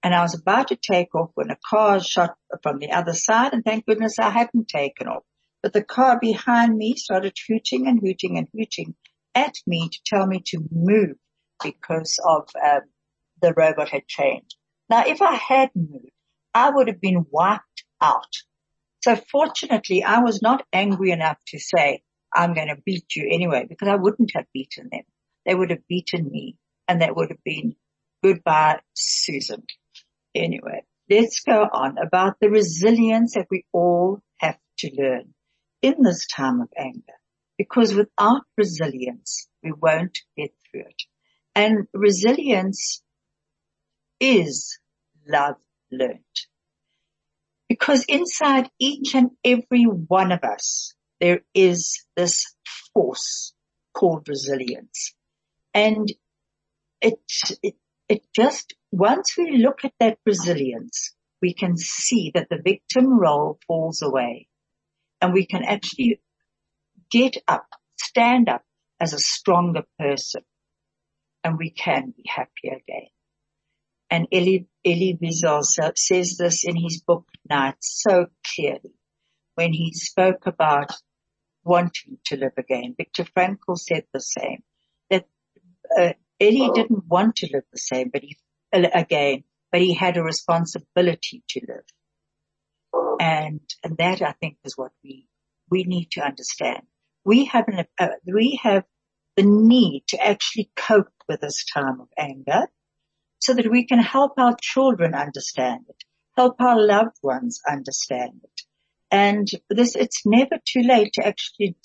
And 0.02 0.14
I 0.14 0.22
was 0.22 0.34
about 0.34 0.68
to 0.68 0.76
take 0.76 1.14
off 1.14 1.30
when 1.34 1.50
a 1.50 1.58
car 1.68 2.00
shot 2.00 2.36
from 2.62 2.78
the 2.78 2.92
other 2.92 3.12
side 3.12 3.52
and 3.52 3.64
thank 3.64 3.86
goodness 3.86 4.18
I 4.18 4.30
hadn't 4.30 4.68
taken 4.68 5.08
off. 5.08 5.24
But 5.62 5.72
the 5.72 5.82
car 5.82 6.18
behind 6.20 6.76
me 6.76 6.94
started 6.94 7.36
hooting 7.48 7.88
and 7.88 8.00
hooting 8.00 8.38
and 8.38 8.46
hooting 8.54 8.94
at 9.34 9.54
me 9.66 9.88
to 9.88 9.98
tell 10.06 10.26
me 10.26 10.42
to 10.46 10.64
move 10.70 11.16
because 11.62 12.18
of 12.24 12.48
um, 12.64 12.82
the 13.42 13.52
robot 13.52 13.88
had 13.88 14.06
changed. 14.06 14.56
Now, 14.88 15.04
if 15.06 15.20
I 15.20 15.34
had 15.34 15.70
moved, 15.74 16.12
I 16.54 16.70
would 16.70 16.86
have 16.88 17.00
been 17.00 17.26
wiped 17.30 17.84
out. 18.00 18.32
So 19.02 19.16
fortunately, 19.16 20.02
I 20.02 20.20
was 20.20 20.42
not 20.42 20.66
angry 20.72 21.10
enough 21.12 21.38
to 21.48 21.58
say, 21.58 22.02
I'm 22.34 22.54
going 22.54 22.68
to 22.68 22.82
beat 22.84 23.16
you 23.16 23.28
anyway, 23.30 23.66
because 23.68 23.88
I 23.88 23.96
wouldn't 23.96 24.32
have 24.34 24.46
beaten 24.52 24.88
them. 24.90 25.04
They 25.46 25.54
would 25.54 25.70
have 25.70 25.86
beaten 25.88 26.30
me 26.30 26.56
and 26.86 27.00
that 27.00 27.16
would 27.16 27.30
have 27.30 27.42
been 27.44 27.76
goodbye, 28.22 28.80
Susan. 28.94 29.62
Anyway, 30.34 30.84
let's 31.08 31.40
go 31.40 31.62
on 31.72 31.96
about 31.98 32.36
the 32.40 32.50
resilience 32.50 33.34
that 33.34 33.46
we 33.50 33.64
all 33.72 34.20
have 34.38 34.58
to 34.78 34.90
learn 34.96 35.34
in 35.82 36.02
this 36.02 36.26
time 36.26 36.60
of 36.60 36.68
anger. 36.76 37.02
Because 37.56 37.94
without 37.94 38.42
resilience, 38.56 39.48
we 39.62 39.72
won't 39.72 40.18
get 40.36 40.50
through 40.70 40.82
it. 40.82 41.02
And 41.54 41.86
resilience 41.92 43.02
is 44.20 44.78
love 45.26 45.56
learned. 45.90 46.18
Because 47.68 48.04
inside 48.08 48.70
each 48.78 49.14
and 49.14 49.30
every 49.44 49.84
one 49.84 50.32
of 50.32 50.42
us, 50.42 50.94
there 51.20 51.40
is 51.54 52.04
this 52.16 52.54
force 52.94 53.52
called 53.92 54.28
resilience. 54.28 55.14
And 55.74 56.10
it, 57.00 57.18
it, 57.62 57.74
it 58.08 58.22
just, 58.34 58.74
once 58.90 59.36
we 59.36 59.58
look 59.58 59.84
at 59.84 59.92
that 60.00 60.18
resilience, 60.24 61.14
we 61.42 61.52
can 61.52 61.76
see 61.76 62.32
that 62.34 62.48
the 62.48 62.60
victim 62.62 63.18
role 63.18 63.58
falls 63.66 64.02
away 64.02 64.48
and 65.20 65.32
we 65.32 65.46
can 65.46 65.62
actually 65.62 66.20
get 67.10 67.36
up, 67.46 67.66
stand 67.96 68.48
up 68.48 68.62
as 69.00 69.12
a 69.12 69.18
stronger 69.18 69.84
person 69.98 70.42
and 71.44 71.58
we 71.58 71.70
can 71.70 72.12
be 72.16 72.24
happy 72.26 72.68
again. 72.68 73.08
And 74.10 74.26
Elie, 74.32 74.66
Elie 74.84 75.18
Wiesel 75.20 75.96
says 75.96 76.36
this 76.38 76.64
in 76.64 76.76
his 76.76 77.02
book 77.02 77.26
Night 77.48 77.76
so 77.80 78.26
clearly 78.54 78.94
when 79.54 79.72
he 79.72 79.92
spoke 79.92 80.46
about 80.46 80.92
wanting 81.64 82.18
to 82.26 82.36
live 82.36 82.52
again. 82.56 82.94
Viktor 82.96 83.24
Frankl 83.24 83.76
said 83.76 84.04
the 84.12 84.20
same, 84.20 84.62
that 85.10 85.26
uh, 85.96 86.12
Elie 86.40 86.70
didn't 86.74 87.04
want 87.06 87.36
to 87.36 87.48
live 87.52 87.64
the 87.72 87.78
same, 87.78 88.10
but 88.10 88.22
he, 88.22 88.36
uh, 88.72 88.86
again, 88.94 89.44
but 89.70 89.80
he 89.80 89.94
had 89.94 90.16
a 90.16 90.22
responsibility 90.22 91.42
to 91.50 91.60
live. 91.68 93.16
And, 93.20 93.60
and 93.84 93.96
that 93.98 94.22
I 94.22 94.32
think 94.32 94.56
is 94.64 94.78
what 94.78 94.92
we, 95.04 95.26
we 95.70 95.84
need 95.84 96.12
to 96.12 96.22
understand. 96.22 96.82
We 97.24 97.46
have 97.46 97.68
an, 97.68 97.84
uh, 97.98 98.08
we 98.24 98.58
have 98.62 98.84
the 99.36 99.42
need 99.42 100.04
to 100.08 100.24
actually 100.24 100.70
cope 100.76 101.12
with 101.28 101.40
this 101.40 101.64
time 101.64 102.00
of 102.00 102.08
anger 102.16 102.68
so 103.38 103.54
that 103.54 103.70
we 103.70 103.86
can 103.86 104.00
help 104.00 104.32
our 104.38 104.56
children 104.60 105.14
understand 105.14 105.84
it, 105.88 106.04
help 106.36 106.60
our 106.60 106.80
loved 106.80 107.16
ones 107.22 107.60
understand 107.68 108.40
it. 108.42 108.60
And 109.10 109.48
this, 109.70 109.96
it's 109.96 110.22
never 110.26 110.58
too 110.64 110.82
late 110.82 111.12
to 111.14 111.26
actually, 111.26 111.76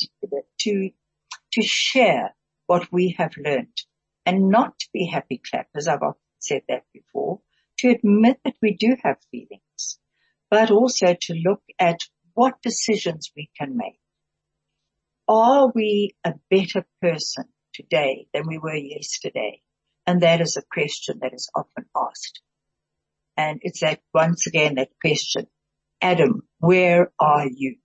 to, 0.60 0.90
to 1.54 1.62
share 1.62 2.36
what 2.68 2.92
we 2.92 3.16
have 3.18 3.32
learned 3.38 3.82
and 4.26 4.50
not 4.50 4.78
to 4.80 4.88
be 4.94 5.06
happy 5.06 5.42
clappers. 5.50 5.88
I've 5.88 6.02
often 6.02 6.20
said 6.40 6.62
that 6.68 6.84
before, 6.94 7.40
to 7.80 7.90
admit 7.90 8.40
that 8.44 8.56
we 8.62 8.76
do 8.76 8.96
have 9.04 9.18
feelings, 9.32 10.00
but 10.50 10.72
also 10.72 11.16
to 11.20 11.34
look 11.34 11.62
at 11.80 12.00
what 12.34 12.62
decisions 12.62 13.32
we 13.36 13.50
can 13.58 13.78
make. 13.78 14.00
Are 15.28 15.72
we 15.74 16.16
a 16.26 16.34
better 16.50 16.86
person 17.02 17.46
today 17.74 18.28
than 18.34 18.44
we 18.48 18.58
were 18.58 18.76
yesterday? 18.76 19.62
And 20.06 20.22
that 20.22 20.42
is 20.42 20.58
a 20.58 20.64
question 20.72 21.20
that 21.22 21.34
is 21.34 21.50
often 21.56 21.86
asked. 21.96 22.42
And 23.38 23.60
it's 23.62 23.80
that 23.82 24.02
once 24.14 24.48
again, 24.48 24.76
that 24.76 24.90
question, 25.02 25.48
Adam, 26.02 26.44
where 26.60 27.12
are 27.20 27.48
you? 27.48 27.78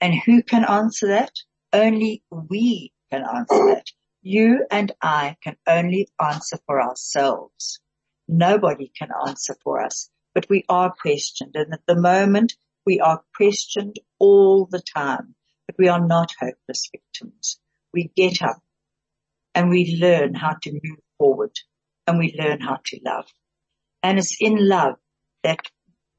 And 0.00 0.14
who 0.14 0.42
can 0.42 0.64
answer 0.64 1.08
that? 1.08 1.32
Only 1.72 2.22
we 2.30 2.92
can 3.10 3.22
answer 3.22 3.74
that. 3.74 3.86
You 4.22 4.66
and 4.70 4.92
I 5.00 5.36
can 5.42 5.56
only 5.66 6.08
answer 6.20 6.58
for 6.66 6.82
ourselves. 6.82 7.80
Nobody 8.26 8.90
can 8.98 9.10
answer 9.26 9.54
for 9.62 9.82
us, 9.82 10.10
but 10.34 10.48
we 10.48 10.64
are 10.68 10.92
questioned. 11.00 11.52
And 11.54 11.72
at 11.72 11.86
the 11.86 12.00
moment 12.00 12.54
we 12.86 13.00
are 13.00 13.22
questioned 13.36 13.96
all 14.18 14.66
the 14.66 14.82
time, 14.82 15.34
but 15.66 15.76
we 15.78 15.88
are 15.88 16.04
not 16.04 16.32
hopeless 16.38 16.88
victims. 16.90 17.58
We 17.92 18.10
get 18.16 18.42
up 18.42 18.62
and 19.54 19.70
we 19.70 19.98
learn 20.00 20.34
how 20.34 20.56
to 20.62 20.72
move 20.72 20.98
forward 21.24 21.58
and 22.06 22.18
we 22.18 22.38
learn 22.38 22.60
how 22.60 22.78
to 22.84 23.00
love. 23.04 23.26
And 24.02 24.18
it's 24.18 24.36
in 24.40 24.68
love 24.68 24.96
that 25.42 25.60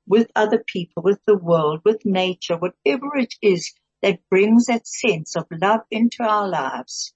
with 0.08 0.32
other 0.36 0.64
people, 0.66 1.04
with 1.04 1.20
the 1.28 1.38
world, 1.38 1.82
with 1.86 2.06
nature, 2.06 2.58
whatever 2.58 3.16
it 3.16 3.34
is 3.42 3.74
that 4.02 4.20
brings 4.30 4.66
that 4.66 4.88
sense 4.88 5.36
of 5.36 5.46
love 5.52 5.82
into 5.92 6.24
our 6.24 6.48
lives, 6.48 7.14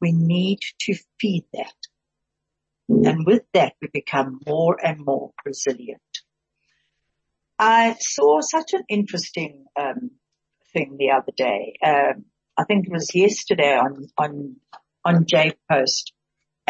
we 0.00 0.12
need 0.12 0.58
to 0.80 0.94
feed 1.20 1.44
that. 1.52 1.74
And 2.88 3.24
with 3.24 3.42
that, 3.54 3.74
we 3.80 3.88
become 3.92 4.40
more 4.46 4.76
and 4.84 5.04
more 5.04 5.30
resilient. 5.44 6.00
I 7.58 7.96
saw 8.00 8.40
such 8.40 8.72
an 8.72 8.82
interesting 8.88 9.64
um, 9.78 10.10
thing 10.72 10.96
the 10.98 11.12
other 11.12 11.32
day. 11.36 11.74
Um, 11.84 12.24
I 12.58 12.64
think 12.64 12.86
it 12.86 12.92
was 12.92 13.14
yesterday 13.14 13.76
on 13.76 14.08
on 14.18 14.56
on 15.04 15.26
J 15.26 15.52
Post, 15.70 16.12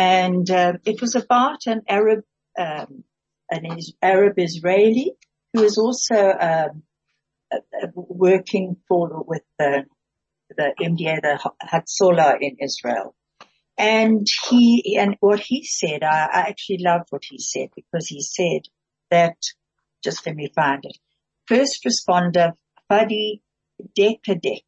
and 0.01 0.51
uh, 0.51 0.73
it 0.87 1.03
was 1.03 1.15
about 1.15 1.67
an 1.67 1.83
Arab 1.87 2.21
um, 2.59 3.05
an 3.51 3.67
Arab 4.01 4.35
Israeli 4.39 5.13
who 5.53 5.63
is 5.63 5.77
also 5.77 6.17
um, 6.17 6.83
uh, 7.53 7.59
uh, 7.83 7.89
working 7.95 8.77
for 8.89 9.23
with 9.27 9.43
the 9.59 9.85
the 10.57 10.73
MDA, 10.81 11.21
the 11.21 11.51
Hatzolah 11.71 12.39
in 12.41 12.57
Israel. 12.61 13.15
And 13.77 14.27
he, 14.49 14.97
and 14.99 15.17
what 15.21 15.41
he 15.41 15.65
said, 15.65 16.03
I, 16.03 16.29
I 16.33 16.41
actually 16.49 16.79
loved 16.81 17.07
what 17.11 17.23
he 17.29 17.39
said 17.39 17.69
because 17.77 18.09
he 18.09 18.21
said 18.21 18.63
that 19.11 19.37
just 20.03 20.27
let 20.27 20.35
me 20.35 20.51
find 20.55 20.83
it. 20.85 20.99
First 21.47 21.85
responder 21.85 22.53
Fadi 22.91 23.41
Dekaidek 23.99 24.65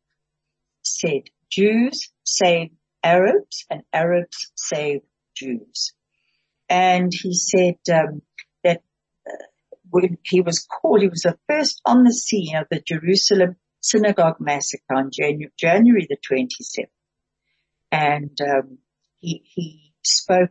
said, 0.82 1.22
Jews 1.50 2.10
save 2.24 2.70
Arabs 3.02 3.64
and 3.70 3.82
Arabs 3.92 4.52
save 4.56 5.00
Jews. 5.34 5.92
And 6.68 7.12
he 7.12 7.34
said 7.34 7.76
um, 7.92 8.22
that 8.64 8.82
uh, 9.28 9.44
when 9.90 10.18
he 10.24 10.40
was 10.40 10.66
called, 10.66 11.02
he 11.02 11.08
was 11.08 11.22
the 11.22 11.38
first 11.48 11.80
on 11.84 12.04
the 12.04 12.12
scene 12.12 12.56
of 12.56 12.66
the 12.70 12.80
Jerusalem 12.80 13.56
synagogue 13.80 14.36
massacre 14.40 14.94
on 14.94 15.10
January, 15.12 15.52
January 15.58 16.06
the 16.08 16.16
27th. 16.16 16.86
And 17.90 18.38
um, 18.40 18.78
he, 19.18 19.42
he 19.44 19.92
spoke 20.02 20.50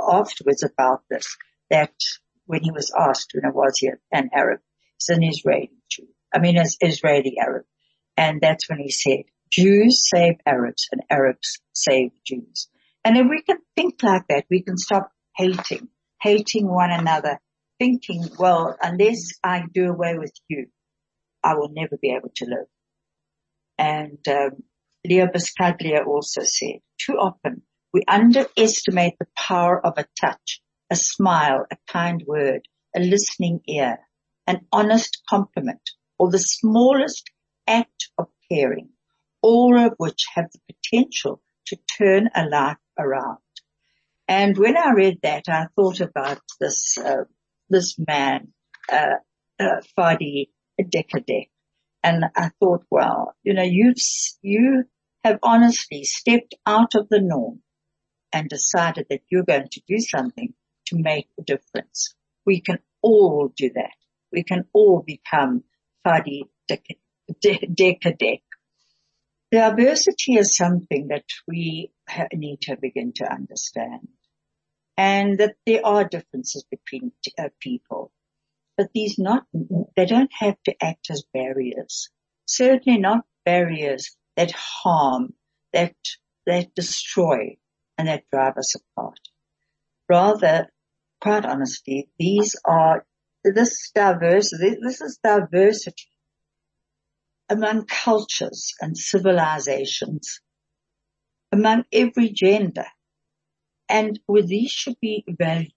afterwards 0.00 0.62
about 0.62 1.02
this, 1.08 1.36
that 1.70 1.94
when 2.46 2.62
he 2.62 2.70
was 2.70 2.92
asked, 2.98 3.32
you 3.34 3.40
know, 3.42 3.52
was 3.52 3.78
he 3.78 3.90
an 4.12 4.30
Arab? 4.34 4.60
He's 4.98 5.16
an 5.16 5.22
Israeli 5.22 5.70
Jew. 5.88 6.08
I 6.32 6.40
mean, 6.40 6.58
an 6.58 6.66
Israeli 6.80 7.38
Arab. 7.40 7.64
And 8.16 8.40
that's 8.40 8.68
when 8.68 8.78
he 8.78 8.90
said, 8.90 9.24
Jews 9.50 10.08
save 10.08 10.34
Arabs 10.46 10.88
and 10.92 11.02
Arabs 11.10 11.60
save 11.72 12.10
Jews. 12.26 12.68
And 13.04 13.18
if 13.18 13.26
we 13.28 13.42
can 13.42 13.58
think 13.76 14.02
like 14.02 14.26
that, 14.28 14.46
we 14.50 14.62
can 14.62 14.78
stop 14.78 15.10
hating, 15.36 15.88
hating 16.22 16.66
one 16.66 16.90
another, 16.90 17.38
thinking, 17.78 18.24
well, 18.38 18.76
unless 18.82 19.32
I 19.44 19.64
do 19.72 19.90
away 19.90 20.16
with 20.16 20.32
you, 20.48 20.68
I 21.42 21.54
will 21.54 21.68
never 21.70 21.98
be 22.00 22.10
able 22.10 22.30
to 22.36 22.46
live. 22.46 22.66
And 23.76 24.26
um, 24.28 24.62
Leo 25.04 25.26
Buscaglia 25.26 26.06
also 26.06 26.42
said, 26.44 26.80
too 26.98 27.14
often 27.14 27.62
we 27.92 28.02
underestimate 28.08 29.18
the 29.18 29.28
power 29.36 29.84
of 29.84 29.94
a 29.98 30.06
touch, 30.20 30.62
a 30.90 30.96
smile, 30.96 31.66
a 31.70 31.76
kind 31.86 32.24
word, 32.26 32.66
a 32.96 33.00
listening 33.00 33.60
ear, 33.68 33.98
an 34.46 34.66
honest 34.72 35.22
compliment, 35.28 35.90
or 36.18 36.30
the 36.30 36.38
smallest 36.38 37.30
act 37.68 38.08
of 38.18 38.26
caring, 38.50 38.88
all 39.42 39.78
of 39.78 39.92
which 39.98 40.26
have 40.34 40.46
the 40.52 40.74
potential 40.74 41.42
to 41.66 41.76
turn 41.98 42.30
a 42.34 42.46
life 42.46 42.78
around. 42.98 43.38
And 44.26 44.56
when 44.56 44.76
I 44.76 44.92
read 44.92 45.18
that, 45.22 45.44
I 45.48 45.66
thought 45.76 46.00
about 46.00 46.40
this, 46.60 46.96
uh, 46.98 47.24
this 47.68 47.96
man, 47.98 48.52
uh, 48.90 49.16
uh, 49.60 49.80
Fadi 49.98 50.48
Dekaidek. 50.80 51.50
And 52.02 52.24
I 52.36 52.50
thought, 52.60 52.84
well, 52.90 53.34
you 53.42 53.54
know, 53.54 53.62
you've, 53.62 53.96
you 54.42 54.84
have 55.22 55.38
honestly 55.42 56.04
stepped 56.04 56.54
out 56.66 56.94
of 56.94 57.08
the 57.08 57.20
norm 57.20 57.60
and 58.32 58.48
decided 58.48 59.06
that 59.10 59.20
you're 59.30 59.44
going 59.44 59.68
to 59.70 59.80
do 59.88 59.98
something 59.98 60.52
to 60.86 60.96
make 60.98 61.28
a 61.38 61.42
difference. 61.42 62.14
We 62.44 62.60
can 62.60 62.78
all 63.00 63.52
do 63.56 63.70
that. 63.74 63.94
We 64.32 64.42
can 64.42 64.64
all 64.72 65.02
become 65.06 65.64
Fadi 66.06 66.42
Dekaidek. 66.70 68.42
Diversity 69.54 70.34
is 70.34 70.56
something 70.56 71.06
that 71.08 71.26
we 71.46 71.92
need 72.32 72.62
to 72.62 72.76
begin 72.76 73.12
to 73.12 73.32
understand 73.32 74.08
and 74.96 75.38
that 75.38 75.54
there 75.64 75.86
are 75.86 76.02
differences 76.02 76.64
between 76.68 77.12
uh, 77.38 77.50
people, 77.60 78.10
but 78.76 78.88
these 78.92 79.16
not, 79.16 79.44
they 79.94 80.06
don't 80.06 80.32
have 80.40 80.56
to 80.64 80.74
act 80.82 81.08
as 81.08 81.22
barriers. 81.32 82.10
Certainly 82.46 82.98
not 82.98 83.26
barriers 83.44 84.16
that 84.36 84.50
harm, 84.50 85.34
that, 85.72 85.94
that 86.46 86.74
destroy 86.74 87.56
and 87.96 88.08
that 88.08 88.24
drive 88.32 88.56
us 88.56 88.74
apart. 88.74 89.20
Rather, 90.08 90.66
quite 91.20 91.44
honestly, 91.44 92.08
these 92.18 92.56
are, 92.64 93.06
this 93.44 93.92
diversity, 93.94 94.78
this 94.82 95.00
is 95.00 95.20
diversity 95.22 96.08
among 97.48 97.86
cultures 97.86 98.74
and 98.80 98.96
civilizations, 98.96 100.40
among 101.52 101.84
every 101.92 102.30
gender. 102.30 102.86
And 103.88 104.18
with 104.26 104.48
these 104.48 104.70
should 104.70 104.98
be 105.00 105.24
valued, 105.28 105.72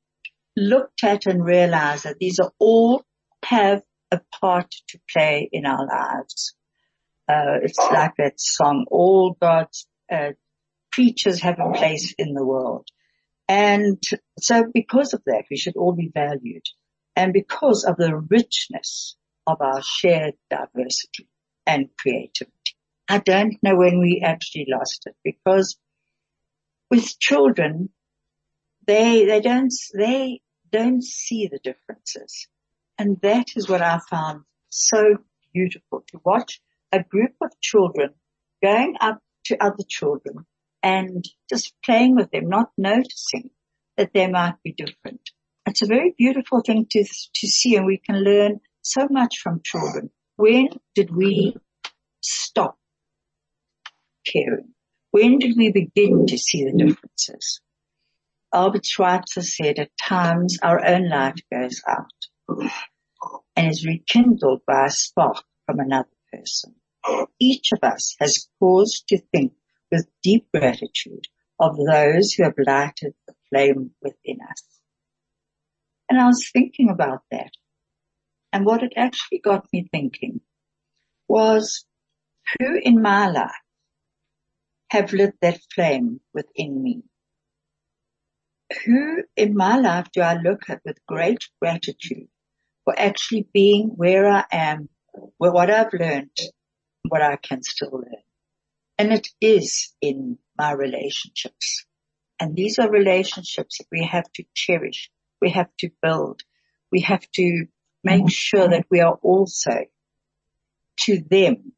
looked 0.56 1.04
at 1.04 1.26
and 1.26 1.44
realized 1.44 2.06
that 2.06 2.18
these 2.20 2.40
are 2.40 2.52
all 2.58 3.04
have 3.44 3.84
a 4.12 4.22
part 4.42 4.72
to 4.90 5.00
play 5.12 5.50
in 5.52 5.66
our 5.66 5.86
lives. 5.86 6.56
Uh, 7.28 7.60
it's 7.62 7.78
like 7.78 8.14
that 8.18 8.40
song, 8.40 8.86
all 8.90 9.36
God's 9.40 9.88
uh, 10.12 10.32
creatures 10.94 11.42
have 11.42 11.60
a 11.60 11.74
place 11.74 12.14
in 12.18 12.34
the 12.34 12.46
world. 12.46 12.88
And 13.50 14.02
so 14.40 14.64
because 14.74 15.14
of 15.14 15.22
that, 15.26 15.44
we 15.52 15.58
should 15.58 15.76
all 15.76 15.94
be 15.94 16.12
valued. 16.14 16.64
And 17.16 17.34
because 17.34 17.84
of 17.84 17.98
the 17.98 18.16
richness 18.16 19.16
of 19.46 19.58
our 19.62 19.82
shared 19.82 20.36
diversity 20.50 21.28
and 21.68 21.90
creativity. 22.00 22.54
I 23.10 23.20
don't 23.20 23.56
know 23.62 23.76
when 23.76 24.00
we 24.00 24.22
actually 24.26 24.66
lost 24.68 25.04
it 25.06 25.16
because 25.24 25.78
with 26.90 27.20
children, 27.20 27.90
they, 28.86 29.26
they 29.26 29.42
don't, 29.42 29.74
they 29.96 30.42
don't 30.72 31.04
see 31.04 31.48
the 31.48 31.60
differences. 31.60 32.48
And 32.98 33.20
that 33.22 33.48
is 33.56 33.70
what 33.70 33.82
I 33.82 34.00
found 34.10 34.44
so 34.70 35.18
beautiful 35.54 36.04
to 36.08 36.22
watch 36.26 36.60
a 36.92 37.04
group 37.04 37.34
of 37.42 37.52
children 37.62 38.14
going 38.64 38.96
up 39.00 39.20
to 39.46 39.64
other 39.64 39.84
children 39.88 40.46
and 40.84 41.24
just 41.50 41.74
playing 41.84 42.16
with 42.16 42.32
them, 42.32 42.50
not 42.50 42.72
noticing 42.78 43.50
that 43.98 44.14
they 44.14 44.28
might 44.28 44.56
be 44.64 44.72
different. 44.72 45.22
It's 45.66 45.82
a 45.82 45.88
very 45.88 46.14
beautiful 46.18 46.62
thing 46.66 46.88
to, 46.92 47.04
to 47.04 47.48
see 47.48 47.76
and 47.76 47.86
we 47.86 47.98
can 47.98 48.24
learn 48.24 48.60
so 48.82 49.08
much 49.10 49.40
from 49.44 49.62
children. 49.64 50.10
When 50.38 50.70
did 50.94 51.16
we 51.16 51.56
stop 52.22 52.78
caring? 54.26 54.74
When 55.12 55.40
did 55.40 55.58
we 55.58 55.72
begin 55.72 56.28
to 56.28 56.38
see 56.38 56.64
the 56.64 56.78
differences? 56.78 57.60
Albert 58.54 58.86
Schweitzer 58.86 59.42
said 59.42 59.80
at 59.80 59.90
times 60.02 60.58
our 60.62 60.86
own 60.86 61.10
light 61.10 61.42
goes 61.52 61.82
out 61.88 62.70
and 63.56 63.68
is 63.68 63.86
rekindled 63.86 64.62
by 64.66 64.86
a 64.86 64.92
spark 64.92 65.44
from 65.66 65.80
another 65.80 66.10
person. 66.32 66.76
Each 67.40 67.72
of 67.72 67.80
us 67.84 68.16
has 68.20 68.48
cause 68.60 69.04
to 69.10 69.18
think 69.34 69.54
with 69.92 70.08
deep 70.22 70.48
gratitude 70.54 71.28
of 71.60 71.78
those 71.78 72.34
who 72.34 72.44
have 72.44 72.54
lighted 72.58 73.14
the 73.28 73.34
flame 73.50 73.92
within 74.02 74.38
us. 74.50 74.64
And 76.10 76.20
I 76.20 76.26
was 76.26 76.50
thinking 76.52 76.90
about 76.90 77.24
that. 77.32 77.52
And 78.54 78.66
what 78.66 78.84
it 78.84 78.94
actually 78.96 79.40
got 79.40 79.68
me 79.72 79.88
thinking 79.92 80.42
was 81.28 81.86
who 82.60 82.80
in 82.82 83.02
my 83.02 83.28
life 83.30 83.52
have 84.90 85.14
lit 85.14 85.36
that 85.42 85.60
flame 85.74 86.22
within 86.34 86.82
me? 86.82 87.04
Who 88.86 89.24
in 89.36 89.56
my 89.56 89.78
life 89.78 90.08
do 90.12 90.22
I 90.22 90.36
look 90.36 90.70
at 90.70 90.82
with 90.86 91.06
great 91.06 91.48
gratitude 91.62 92.28
for 92.86 92.98
actually 92.98 93.48
being 93.54 93.90
where 93.96 94.28
I 94.28 94.46
am, 94.52 94.90
where 95.38 95.52
what 95.52 95.70
I've 95.70 95.94
learned, 95.94 96.38
what 97.08 97.22
I 97.22 97.36
can 97.38 97.64
still 97.64 97.92
learn? 97.92 98.24
And 98.98 99.14
it 99.14 99.28
is 99.40 99.94
in 100.02 100.38
my 100.58 100.72
relationships. 100.72 101.86
And 102.40 102.56
these 102.56 102.80
are 102.80 102.90
relationships 102.90 103.78
that 103.78 103.88
we 103.92 104.04
have 104.06 104.32
to 104.34 104.44
cherish. 104.54 105.10
We 105.42 105.52
have 105.52 105.70
to 105.80 105.90
build. 106.02 106.42
We 106.92 107.02
have 107.02 107.30
to 107.34 107.68
make 108.04 108.30
sure 108.32 108.68
that 108.68 108.86
we 108.90 109.02
are 109.02 109.18
also 109.22 109.86
to 111.02 111.24
them, 111.30 111.74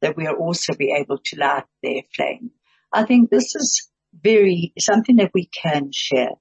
that 0.00 0.16
we 0.16 0.26
are 0.26 0.36
also 0.36 0.74
be 0.74 0.92
able 0.92 1.18
to 1.18 1.38
light 1.38 1.64
their 1.82 2.02
flame. 2.14 2.50
I 2.92 3.04
think 3.04 3.30
this 3.30 3.54
is 3.54 3.90
very, 4.22 4.72
something 4.78 5.16
that 5.16 5.32
we 5.34 5.46
can 5.46 5.90
share. 5.92 6.32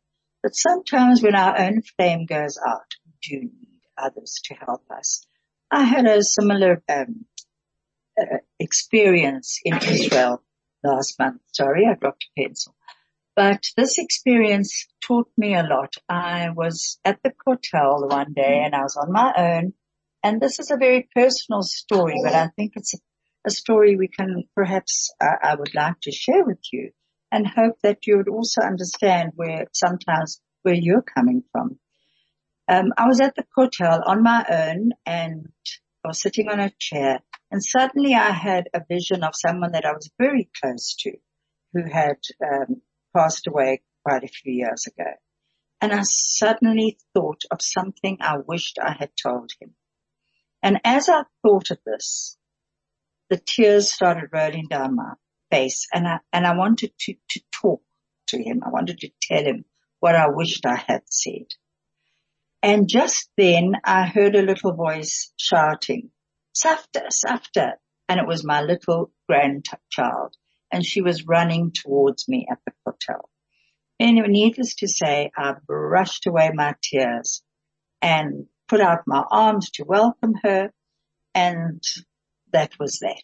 But 0.41 0.55
sometimes 0.55 1.21
when 1.21 1.35
our 1.35 1.57
own 1.59 1.81
flame 1.81 2.25
goes 2.25 2.57
out, 2.65 2.93
we 3.05 3.11
do 3.21 3.41
need 3.41 3.81
others 3.97 4.41
to 4.45 4.55
help 4.55 4.83
us. 4.95 5.25
I 5.71 5.83
had 5.83 6.05
a 6.05 6.21
similar 6.21 6.83
um, 6.89 7.25
uh, 8.19 8.37
experience 8.59 9.59
in 9.63 9.75
Israel 9.77 10.43
last 10.83 11.17
month. 11.17 11.41
Sorry, 11.51 11.87
I 11.89 11.95
dropped 11.95 12.25
a 12.25 12.41
pencil. 12.41 12.75
But 13.35 13.65
this 13.75 13.97
experience 13.97 14.87
taught 15.01 15.29
me 15.37 15.55
a 15.55 15.63
lot. 15.63 15.95
I 16.07 16.49
was 16.51 16.99
at 17.03 17.21
the 17.23 17.33
hotel 17.45 18.07
one 18.07 18.33
day 18.33 18.61
and 18.63 18.75
I 18.75 18.83
was 18.83 18.95
on 18.95 19.11
my 19.11 19.33
own. 19.35 19.73
And 20.23 20.39
this 20.39 20.59
is 20.59 20.69
a 20.69 20.77
very 20.77 21.09
personal 21.15 21.63
story, 21.63 22.15
but 22.23 22.33
I 22.33 22.47
think 22.55 22.73
it's 22.75 22.93
a, 22.93 22.99
story 23.49 23.97
we 23.97 24.07
can 24.07 24.43
perhaps, 24.55 25.13
uh, 25.19 25.35
I 25.43 25.55
would 25.55 25.75
like 25.75 25.99
to 26.03 26.11
share 26.11 26.45
with 26.45 26.59
you 26.71 26.91
and 27.29 27.45
hope 27.45 27.75
that 27.83 28.07
you 28.07 28.15
would 28.15 28.29
also 28.29 28.61
understand 28.61 29.33
where 29.35 29.65
sometimes 29.73 30.39
where 30.61 30.75
you're 30.75 31.01
coming 31.01 31.43
from. 31.51 31.77
Um, 32.69 32.93
I 32.97 33.05
was 33.05 33.19
at 33.19 33.35
the 33.35 33.45
hotel 33.53 34.01
on 34.05 34.23
my 34.23 34.45
own 34.49 34.91
and 35.05 35.49
I 36.05 36.07
was 36.07 36.21
sitting 36.21 36.47
on 36.47 36.61
a 36.61 36.71
chair 36.79 37.19
and 37.51 37.61
suddenly 37.61 38.13
I 38.13 38.31
had 38.31 38.69
a 38.73 38.81
vision 38.87 39.23
of 39.23 39.33
someone 39.35 39.73
that 39.73 39.85
I 39.85 39.91
was 39.91 40.09
very 40.17 40.49
close 40.61 40.95
to 40.99 41.11
who 41.73 41.83
had 41.83 42.19
um, 42.41 42.81
passed 43.15 43.47
away 43.47 43.81
quite 44.05 44.23
a 44.23 44.27
few 44.27 44.53
years 44.53 44.87
ago. 44.87 45.11
And 45.81 45.91
I 45.91 46.01
suddenly 46.03 46.97
thought 47.13 47.43
of 47.51 47.61
something 47.61 48.17
I 48.21 48.37
wished 48.37 48.79
I 48.81 48.95
had 48.97 49.11
told 49.21 49.51
him. 49.59 49.75
And 50.61 50.79
as 50.83 51.09
I 51.09 51.23
thought 51.41 51.71
of 51.71 51.79
this, 51.85 52.37
the 53.29 53.37
tears 53.37 53.91
started 53.91 54.29
rolling 54.31 54.67
down 54.69 54.95
my 54.95 55.13
face 55.51 55.87
and 55.93 56.07
I, 56.07 56.19
and 56.31 56.47
I 56.47 56.55
wanted 56.55 56.93
to, 57.01 57.15
to 57.31 57.41
talk 57.61 57.81
to 58.27 58.37
him. 58.41 58.61
I 58.65 58.69
wanted 58.69 58.99
to 58.99 59.09
tell 59.21 59.43
him 59.43 59.65
what 59.99 60.15
I 60.15 60.29
wished 60.29 60.65
I 60.65 60.75
had 60.87 61.01
said. 61.05 61.47
And 62.61 62.87
just 62.87 63.29
then 63.37 63.73
I 63.83 64.05
heard 64.05 64.35
a 64.35 64.41
little 64.41 64.73
voice 64.73 65.33
shouting, 65.37 66.11
Safta, 66.55 67.09
Safta. 67.11 67.73
And 68.07 68.19
it 68.19 68.27
was 68.27 68.45
my 68.45 68.61
little 68.61 69.11
grandchild 69.27 70.35
and 70.73 70.83
she 70.83 71.01
was 71.01 71.27
running 71.27 71.71
towards 71.71 72.27
me 72.27 72.47
at 72.51 72.57
the 72.65 72.73
hotel. 72.83 73.29
Anyway, 73.99 74.27
needless 74.27 74.73
to 74.75 74.87
say, 74.87 75.29
I 75.37 75.53
brushed 75.67 76.25
away 76.25 76.49
my 76.51 76.73
tears 76.81 77.43
and 78.01 78.47
put 78.67 78.81
out 78.81 79.03
my 79.05 79.23
arms 79.31 79.69
to 79.75 79.85
welcome 79.85 80.33
her 80.43 80.73
and 81.35 81.81
that 82.51 82.71
was 82.79 82.99
that. 82.99 83.23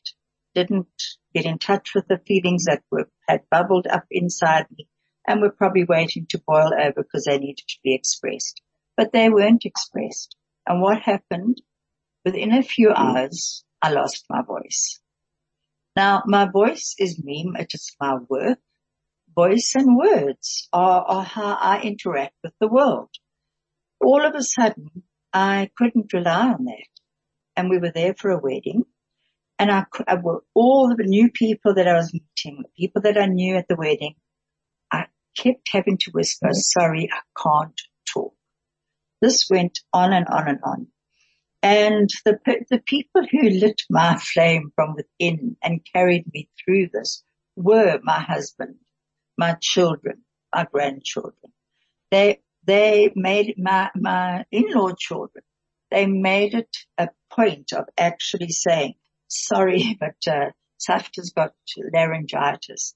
Didn't 0.54 0.88
get 1.34 1.46
in 1.46 1.58
touch 1.58 1.96
with 1.96 2.08
the 2.08 2.22
feelings 2.28 2.66
that 2.66 2.84
were, 2.92 3.10
had 3.28 3.42
bubbled 3.50 3.88
up 3.88 4.06
inside 4.12 4.68
me 4.72 4.88
and 5.28 5.42
were 5.42 5.52
probably 5.52 5.86
waiting 5.86 6.28
to 6.30 6.42
boil 6.46 6.72
over 6.74 7.04
because 7.04 7.26
they 7.26 7.40
needed 7.40 7.66
to 7.68 7.80
be 7.84 7.96
expressed. 7.96 8.62
But 8.96 9.12
they 9.12 9.30
weren't 9.30 9.66
expressed. 9.66 10.36
And 10.68 10.82
what 10.82 11.02
happened? 11.02 11.62
Within 12.24 12.54
a 12.54 12.62
few 12.62 12.90
mm. 12.90 12.96
hours, 12.96 13.64
I 13.82 13.92
lost 13.92 14.26
my 14.30 14.44
voice. 14.44 15.00
Now, 16.00 16.24
my 16.26 16.46
voice 16.50 16.96
is 16.98 17.22
me. 17.22 17.52
It 17.60 17.74
is 17.74 17.94
my 18.00 18.16
work. 18.30 18.60
Voice 19.36 19.74
and 19.76 19.98
words 19.98 20.70
are, 20.72 21.02
are 21.02 21.24
how 21.26 21.58
I 21.60 21.82
interact 21.82 22.36
with 22.42 22.54
the 22.62 22.70
world. 22.70 23.10
All 24.00 24.26
of 24.26 24.34
a 24.34 24.42
sudden, 24.42 25.04
I 25.34 25.70
couldn't 25.78 26.14
rely 26.14 26.54
on 26.54 26.64
that. 26.64 26.92
And 27.58 27.70
we 27.70 27.80
were 27.80 27.92
there 27.92 28.14
for 28.14 28.32
a 28.32 28.40
wedding 28.40 28.86
and 29.60 29.70
I, 29.70 29.84
I 30.08 30.16
were 30.16 30.42
all 30.56 30.96
the 30.96 31.04
new 31.04 31.30
people 31.32 31.76
that 31.76 31.88
I 31.90 31.96
was 31.96 32.14
meeting, 32.14 32.64
the 32.64 32.70
people 32.78 33.02
that 33.02 33.18
I 33.18 33.26
knew 33.26 33.58
at 33.58 33.68
the 33.68 33.76
wedding, 33.76 34.16
I 34.90 35.08
kept 35.38 35.68
having 35.70 35.98
to 35.98 36.12
whisper, 36.12 36.54
sorry, 36.54 37.10
I 37.12 37.20
can't 37.44 37.82
talk. 38.14 38.34
This 39.22 39.50
went 39.50 39.80
on 39.92 40.14
and 40.14 40.28
on 40.28 40.48
and 40.48 40.60
on. 40.64 40.88
And 41.62 42.10
the, 42.24 42.40
the 42.70 42.80
people 42.80 43.24
who 43.30 43.50
lit 43.50 43.82
my 43.90 44.18
flame 44.18 44.72
from 44.76 44.96
within 44.96 45.58
and 45.62 45.86
carried 45.94 46.26
me 46.34 46.50
through 46.64 46.90
this 46.94 47.24
were 47.56 48.00
my 48.02 48.20
husband, 48.20 48.76
my 49.38 49.58
children, 49.62 50.24
my 50.56 50.66
grandchildren. 50.72 51.52
They, 52.12 52.40
they 52.64 53.12
made 53.16 53.56
my, 53.58 53.90
my 53.96 54.46
in-law 54.52 54.94
children. 54.98 55.44
They 55.92 56.06
made 56.06 56.54
it 56.54 56.76
a 56.98 57.10
point 57.30 57.74
of 57.74 57.86
actually 57.98 58.50
saying, 58.50 58.94
sorry, 59.28 59.98
but, 60.00 60.32
uh, 60.32 60.52
Safta's 60.80 61.34
got 61.36 61.54
laryngitis. 61.94 62.96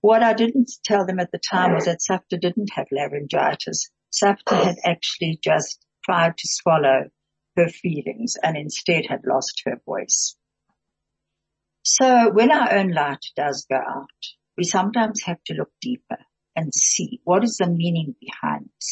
What 0.00 0.24
I 0.24 0.32
didn't 0.32 0.70
tell 0.84 1.06
them 1.06 1.20
at 1.20 1.30
the 1.30 1.38
time 1.38 1.74
was 1.74 1.84
that 1.84 2.00
Safta 2.00 2.40
didn't 2.40 2.70
have 2.74 2.86
laryngitis. 2.90 3.90
Safta 4.10 4.56
had 4.56 4.76
actually 4.84 5.38
just 5.42 5.84
tried 6.04 6.36
to 6.36 6.48
swallow 6.48 7.10
her 7.58 7.68
feelings 7.68 8.36
and 8.42 8.56
instead 8.56 9.04
had 9.06 9.20
lost 9.26 9.62
her 9.66 9.80
voice. 9.84 10.36
So 11.82 12.30
when 12.30 12.50
our 12.50 12.74
own 12.76 12.90
light 12.92 13.24
does 13.36 13.66
go 13.70 13.76
out, 13.76 14.08
we 14.56 14.64
sometimes 14.64 15.22
have 15.24 15.42
to 15.46 15.54
look 15.54 15.70
deeper 15.80 16.18
and 16.54 16.74
see 16.74 17.20
what 17.24 17.44
is 17.44 17.56
the 17.58 17.68
meaning 17.68 18.14
behind 18.20 18.68
this. 18.74 18.90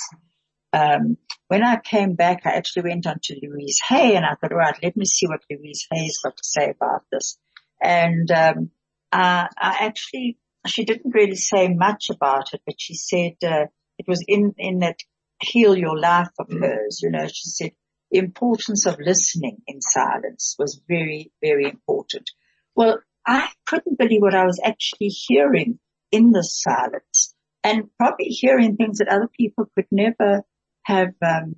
Um, 0.73 1.17
when 1.49 1.63
I 1.63 1.77
came 1.77 2.15
back, 2.15 2.43
I 2.45 2.51
actually 2.51 2.91
went 2.91 3.07
on 3.07 3.19
to 3.25 3.41
Louise 3.43 3.81
Hay 3.89 4.17
and 4.17 4.25
I 4.25 4.35
thought, 4.35 4.55
right, 4.55 4.79
let 4.83 4.97
me 4.97 5.05
see 5.05 5.27
what 5.27 5.41
Louise 5.51 5.87
Hay's 5.91 6.19
got 6.23 6.37
to 6.37 6.45
say 6.45 6.71
about 6.71 7.03
this. 7.11 7.39
And, 7.83 8.31
um, 8.31 8.71
I, 9.13 9.49
I 9.57 9.77
actually, 9.87 10.39
she 10.67 10.85
didn't 10.85 11.15
really 11.15 11.37
say 11.37 11.69
much 11.69 12.11
about 12.11 12.53
it, 12.53 12.63
but 12.67 12.77
she 12.79 12.95
said, 12.95 13.37
uh, 13.45 13.67
it 13.99 14.07
was 14.07 14.25
in, 14.27 14.55
in 14.59 14.81
that 14.81 14.99
heal 15.41 15.77
your 15.77 15.99
life 15.99 16.33
of 16.39 16.49
hers, 16.51 17.01
you 17.03 17.11
know, 17.11 17.27
she 17.27 17.49
said, 17.49 17.71
the 18.11 18.19
importance 18.19 18.87
of 18.87 18.99
listening 18.99 19.59
in 19.67 19.81
silence 19.81 20.55
was 20.59 20.81
very, 20.89 21.33
very 21.43 21.65
important. 21.65 22.31
Well, 22.75 23.01
I 23.27 23.49
couldn't 23.67 23.99
believe 23.99 24.23
what 24.23 24.35
I 24.35 24.45
was 24.45 24.61
actually 24.63 25.09
hearing 25.09 25.79
in 26.13 26.31
the 26.31 26.43
silence 26.43 27.35
and 27.65 27.91
probably 27.99 28.27
hearing 28.27 28.77
things 28.77 28.99
that 28.99 29.09
other 29.09 29.29
people 29.37 29.67
could 29.75 29.87
never 29.91 30.43
have, 30.85 31.15
um, 31.21 31.57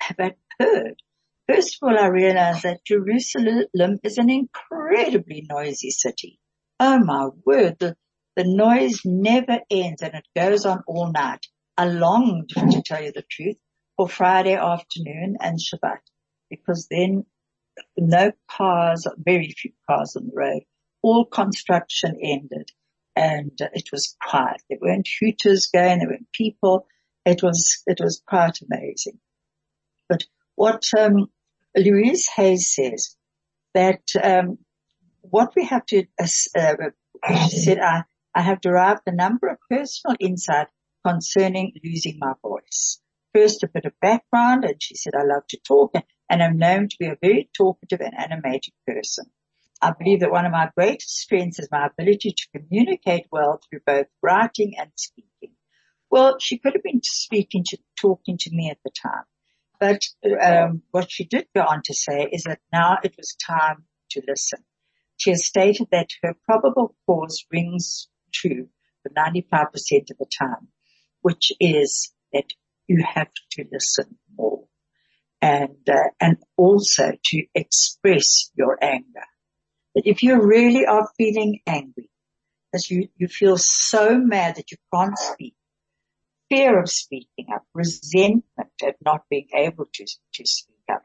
have 0.00 0.34
heard. 0.60 1.02
First 1.48 1.78
of 1.80 1.88
all, 1.88 1.98
I 1.98 2.06
realized 2.06 2.62
that 2.62 2.84
Jerusalem 2.84 3.98
is 4.02 4.18
an 4.18 4.30
incredibly 4.30 5.46
noisy 5.48 5.90
city. 5.90 6.38
Oh 6.78 6.98
my 6.98 7.28
word, 7.44 7.78
the, 7.78 7.96
the 8.36 8.44
noise 8.44 9.00
never 9.04 9.60
ends 9.70 10.02
and 10.02 10.14
it 10.14 10.26
goes 10.36 10.66
on 10.66 10.82
all 10.86 11.10
night. 11.10 11.46
I 11.76 11.86
longed, 11.86 12.50
to 12.50 12.82
tell 12.84 13.02
you 13.02 13.12
the 13.12 13.24
truth, 13.28 13.56
for 13.96 14.08
Friday 14.08 14.54
afternoon 14.54 15.36
and 15.40 15.58
Shabbat 15.58 16.00
because 16.50 16.86
then 16.90 17.24
no 17.96 18.32
cars, 18.50 19.06
very 19.18 19.50
few 19.56 19.72
cars 19.88 20.16
on 20.16 20.26
the 20.26 20.32
road, 20.34 20.62
all 21.02 21.24
construction 21.24 22.16
ended 22.22 22.70
and 23.14 23.52
it 23.72 23.90
was 23.92 24.16
quiet. 24.22 24.62
There 24.68 24.78
weren't 24.80 25.08
hooters 25.20 25.68
going, 25.72 25.98
there 25.98 26.08
weren't 26.08 26.32
people. 26.32 26.86
It 27.24 27.42
was, 27.42 27.82
it 27.86 27.98
was 28.00 28.22
quite 28.26 28.58
amazing. 28.60 29.18
But 30.08 30.24
what, 30.54 30.84
um, 30.98 31.26
Louise 31.76 32.28
Hayes 32.36 32.74
says 32.74 33.16
that, 33.74 34.02
um, 34.22 34.58
what 35.22 35.54
we 35.56 35.64
have 35.64 35.84
to, 35.86 36.04
uh, 36.20 36.26
she 36.26 37.58
said, 37.58 37.80
I, 37.80 38.04
I 38.34 38.42
have 38.42 38.60
derived 38.60 39.02
a 39.06 39.14
number 39.14 39.48
of 39.48 39.58
personal 39.68 40.16
insight 40.20 40.68
concerning 41.04 41.72
losing 41.82 42.18
my 42.18 42.34
voice. 42.42 43.00
First, 43.36 43.62
a 43.62 43.68
bit 43.68 43.84
of 43.84 43.92
background, 44.00 44.64
and 44.64 44.82
she 44.82 44.94
said, 44.94 45.12
I 45.14 45.22
love 45.22 45.46
to 45.50 45.58
talk 45.58 45.92
and 46.30 46.42
I'm 46.42 46.56
known 46.56 46.88
to 46.88 46.96
be 46.98 47.04
a 47.04 47.18
very 47.20 47.50
talkative 47.54 48.00
and 48.00 48.14
animated 48.18 48.72
person. 48.86 49.26
I 49.82 49.92
believe 49.92 50.20
that 50.20 50.30
one 50.30 50.46
of 50.46 50.52
my 50.52 50.70
greatest 50.74 51.18
strengths 51.18 51.58
is 51.58 51.68
my 51.70 51.86
ability 51.86 52.34
to 52.34 52.58
communicate 52.58 53.26
well 53.30 53.60
through 53.60 53.80
both 53.84 54.06
writing 54.22 54.76
and 54.78 54.90
speaking. 54.96 55.54
Well, 56.10 56.38
she 56.40 56.56
could 56.56 56.72
have 56.72 56.82
been 56.82 57.02
speaking 57.02 57.62
to, 57.64 57.78
talking 58.00 58.38
to 58.38 58.50
me 58.54 58.70
at 58.70 58.78
the 58.82 58.90
time. 58.90 59.24
But 59.78 60.00
um, 60.42 60.80
what 60.90 61.10
she 61.10 61.26
did 61.26 61.46
go 61.54 61.60
on 61.60 61.82
to 61.84 61.94
say 61.94 62.30
is 62.32 62.44
that 62.44 62.60
now 62.72 62.96
it 63.04 63.16
was 63.18 63.36
time 63.46 63.84
to 64.12 64.22
listen. 64.26 64.60
She 65.18 65.28
has 65.28 65.44
stated 65.44 65.88
that 65.92 66.08
her 66.22 66.34
probable 66.46 66.94
cause 67.04 67.44
rings 67.52 68.08
true 68.32 68.70
for 69.02 69.10
95% 69.10 69.66
of 70.10 70.16
the 70.18 70.26
time, 70.38 70.68
which 71.20 71.52
is 71.60 72.14
that 72.32 72.46
you 72.88 73.04
have 73.14 73.30
to 73.52 73.64
listen 73.70 74.16
more 74.36 74.66
and 75.42 75.88
uh, 75.88 76.08
and 76.20 76.38
also 76.56 77.12
to 77.24 77.42
express 77.54 78.50
your 78.54 78.78
anger. 78.82 79.26
That 79.94 80.06
if 80.06 80.22
you 80.22 80.40
really 80.42 80.86
are 80.86 81.08
feeling 81.16 81.60
angry, 81.66 82.10
as 82.74 82.90
you 82.90 83.08
you 83.16 83.28
feel 83.28 83.56
so 83.58 84.18
mad 84.18 84.56
that 84.56 84.70
you 84.70 84.78
can't 84.92 85.18
speak, 85.18 85.54
fear 86.48 86.80
of 86.80 86.88
speaking 86.88 87.46
up, 87.54 87.64
resentment 87.74 88.72
at 88.82 88.96
not 89.04 89.22
being 89.30 89.48
able 89.54 89.86
to 89.94 90.04
to 90.04 90.46
speak 90.46 90.84
up. 90.92 91.04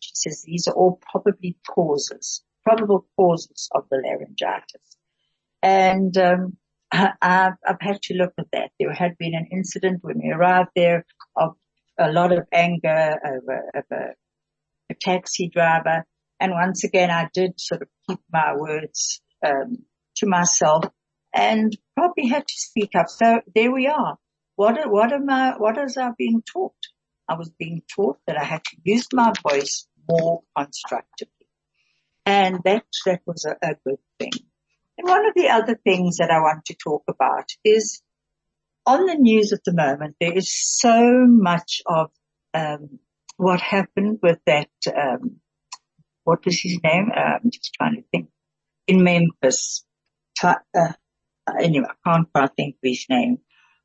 She 0.00 0.12
says 0.14 0.42
these 0.42 0.68
are 0.68 0.74
all 0.74 1.00
probably 1.10 1.56
causes, 1.66 2.42
probable 2.64 3.06
causes 3.16 3.68
of 3.74 3.84
the 3.90 3.98
laryngitis, 4.04 4.96
and 5.62 6.16
um, 6.16 6.56
I've, 6.92 7.54
I've 7.66 7.80
had 7.80 8.00
to 8.02 8.14
look 8.14 8.32
at 8.38 8.46
that. 8.52 8.70
There 8.78 8.92
had 8.92 9.18
been 9.18 9.34
an 9.34 9.48
incident 9.50 10.02
when 10.02 10.20
we 10.22 10.30
arrived 10.30 10.70
there 10.76 11.04
of 11.36 11.56
a 11.98 12.10
lot 12.10 12.32
of 12.32 12.46
anger 12.52 13.14
over, 13.24 13.70
over 13.74 14.14
a 14.90 14.94
taxi 15.00 15.48
driver. 15.48 16.04
And 16.38 16.52
once 16.52 16.84
again, 16.84 17.10
I 17.10 17.28
did 17.32 17.58
sort 17.58 17.82
of 17.82 17.88
keep 18.08 18.20
my 18.30 18.54
words 18.56 19.20
um, 19.44 19.84
to 20.16 20.26
myself 20.26 20.84
and 21.34 21.76
probably 21.96 22.28
had 22.28 22.46
to 22.46 22.54
speak 22.54 22.90
up. 22.94 23.08
So 23.08 23.40
there 23.54 23.72
we 23.72 23.86
are. 23.86 24.18
What, 24.56 24.78
what 24.90 25.12
am 25.12 25.28
I, 25.28 25.54
what 25.56 25.76
was 25.76 25.96
I 25.96 26.10
being 26.16 26.42
taught? 26.42 26.72
I 27.28 27.34
was 27.36 27.50
being 27.58 27.82
taught 27.94 28.18
that 28.26 28.38
I 28.38 28.44
had 28.44 28.64
to 28.64 28.76
use 28.84 29.08
my 29.12 29.32
voice 29.42 29.86
more 30.08 30.42
constructively. 30.56 31.32
And 32.24 32.60
that, 32.64 32.84
that 33.04 33.20
was 33.26 33.44
a, 33.44 33.56
a 33.62 33.74
good 33.84 33.98
thing. 34.18 34.32
And 34.98 35.08
one 35.08 35.26
of 35.26 35.34
the 35.34 35.48
other 35.48 35.78
things 35.82 36.18
that 36.18 36.30
I 36.30 36.40
want 36.40 36.64
to 36.66 36.74
talk 36.74 37.02
about 37.08 37.50
is 37.64 38.02
on 38.86 39.06
the 39.06 39.16
news 39.16 39.52
at 39.52 39.64
the 39.64 39.74
moment, 39.74 40.16
there 40.20 40.32
is 40.32 40.50
so 40.50 41.26
much 41.26 41.82
of 41.86 42.10
um, 42.54 42.98
what 43.36 43.60
happened 43.60 44.20
with 44.22 44.38
that. 44.46 44.68
Um, 44.86 45.40
what 46.24 46.44
was 46.44 46.60
his 46.60 46.78
name? 46.82 47.10
Uh, 47.14 47.38
I'm 47.42 47.50
just 47.50 47.74
trying 47.74 47.96
to 47.96 48.02
think. 48.10 48.28
In 48.86 49.02
Memphis. 49.02 49.84
Uh, 50.42 50.54
anyway, 51.60 51.86
I 51.88 52.10
can't 52.10 52.32
quite 52.32 52.50
think 52.56 52.76
of 52.76 52.88
his 52.88 53.06
name, 53.08 53.38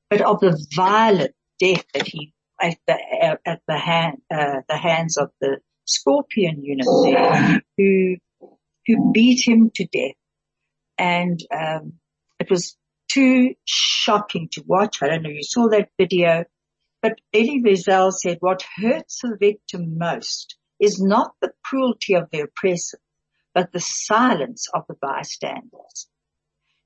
but 0.09 0.21
of 0.21 0.39
the 0.39 0.63
violent 0.75 1.33
death 1.59 1.85
that 1.93 2.07
he 2.07 2.33
at 2.61 2.77
the 2.87 3.39
at 3.45 3.61
the 3.67 3.77
hand 3.77 4.21
uh, 4.29 4.61
the 4.67 4.77
hands 4.77 5.17
of 5.17 5.31
the 5.39 5.57
Scorpion 5.85 6.63
unit 6.63 6.85
there, 7.03 7.61
who 7.77 8.17
who 8.85 9.11
beat 9.11 9.47
him 9.47 9.71
to 9.75 9.85
death, 9.85 10.15
and 10.97 11.39
um, 11.51 11.93
it 12.39 12.49
was 12.49 12.77
too 13.13 13.55
shocking 13.65 14.49
to 14.53 14.63
watch. 14.65 15.01
I 15.01 15.07
don't 15.07 15.23
know 15.23 15.29
if 15.29 15.35
you 15.35 15.43
saw 15.43 15.69
that 15.69 15.89
video, 15.97 16.45
but 17.01 17.19
Elie 17.33 17.61
Wiesel 17.63 18.11
said 18.13 18.37
what 18.39 18.63
hurts 18.77 19.19
the 19.21 19.35
victim 19.39 19.97
most 19.97 20.57
is 20.79 21.01
not 21.01 21.33
the 21.41 21.51
cruelty 21.63 22.15
of 22.15 22.29
the 22.31 22.41
oppressor, 22.41 22.99
but 23.53 23.71
the 23.71 23.79
silence 23.79 24.67
of 24.73 24.83
the 24.87 24.95
bystanders. 25.01 26.07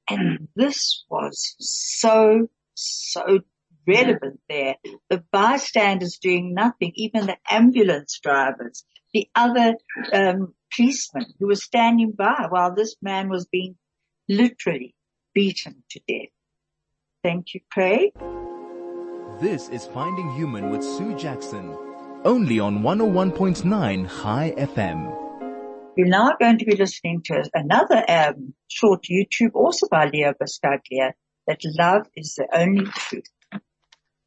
And 0.09 0.47
this 0.55 1.03
was 1.09 1.55
so, 1.59 2.49
so 2.75 3.39
relevant 3.87 4.39
there. 4.49 4.75
The 5.09 5.23
bystanders 5.31 6.17
doing 6.21 6.53
nothing, 6.53 6.91
even 6.95 7.27
the 7.27 7.37
ambulance 7.49 8.19
drivers, 8.21 8.83
the 9.13 9.27
other 9.33 9.75
um, 10.13 10.53
policemen 10.75 11.25
who 11.39 11.47
were 11.47 11.55
standing 11.55 12.11
by 12.11 12.47
while 12.49 12.75
this 12.75 12.95
man 13.01 13.29
was 13.29 13.45
being 13.45 13.77
literally 14.27 14.95
beaten 15.35 15.83
to 15.91 15.99
death. 16.07 16.29
Thank 17.23 17.53
you, 17.53 17.59
Craig. 17.71 18.11
This 19.39 19.69
is 19.69 19.85
Finding 19.85 20.31
Human 20.31 20.71
with 20.71 20.83
Sue 20.83 21.15
Jackson, 21.15 21.77
only 22.23 22.59
on 22.59 22.79
101.9 22.79 24.07
High 24.07 24.53
FM. 24.57 25.13
We're 25.97 26.07
now 26.07 26.31
going 26.39 26.57
to 26.57 26.65
be 26.65 26.75
listening 26.75 27.21
to 27.25 27.43
another 27.53 28.03
um, 28.09 28.53
short 28.69 29.05
YouTube, 29.11 29.53
also 29.53 29.87
by 29.89 30.05
Leo 30.07 30.33
Buscaglia, 30.33 31.11
that 31.47 31.59
love 31.77 32.07
is 32.15 32.35
the 32.35 32.47
only 32.53 32.85
truth. 32.85 33.29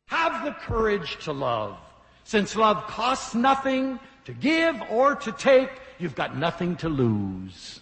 Have 0.07 0.45
the 0.45 0.53
courage 0.53 1.17
to 1.25 1.33
love. 1.33 1.77
Since 2.25 2.55
love 2.57 2.87
costs 2.87 3.35
nothing 3.35 3.99
to 4.25 4.33
give 4.33 4.77
or 4.91 5.15
to 5.17 5.33
take, 5.33 5.71
you've 5.99 6.15
got 6.15 6.37
nothing 6.37 6.77
to 6.77 6.89
lose. 6.89 7.81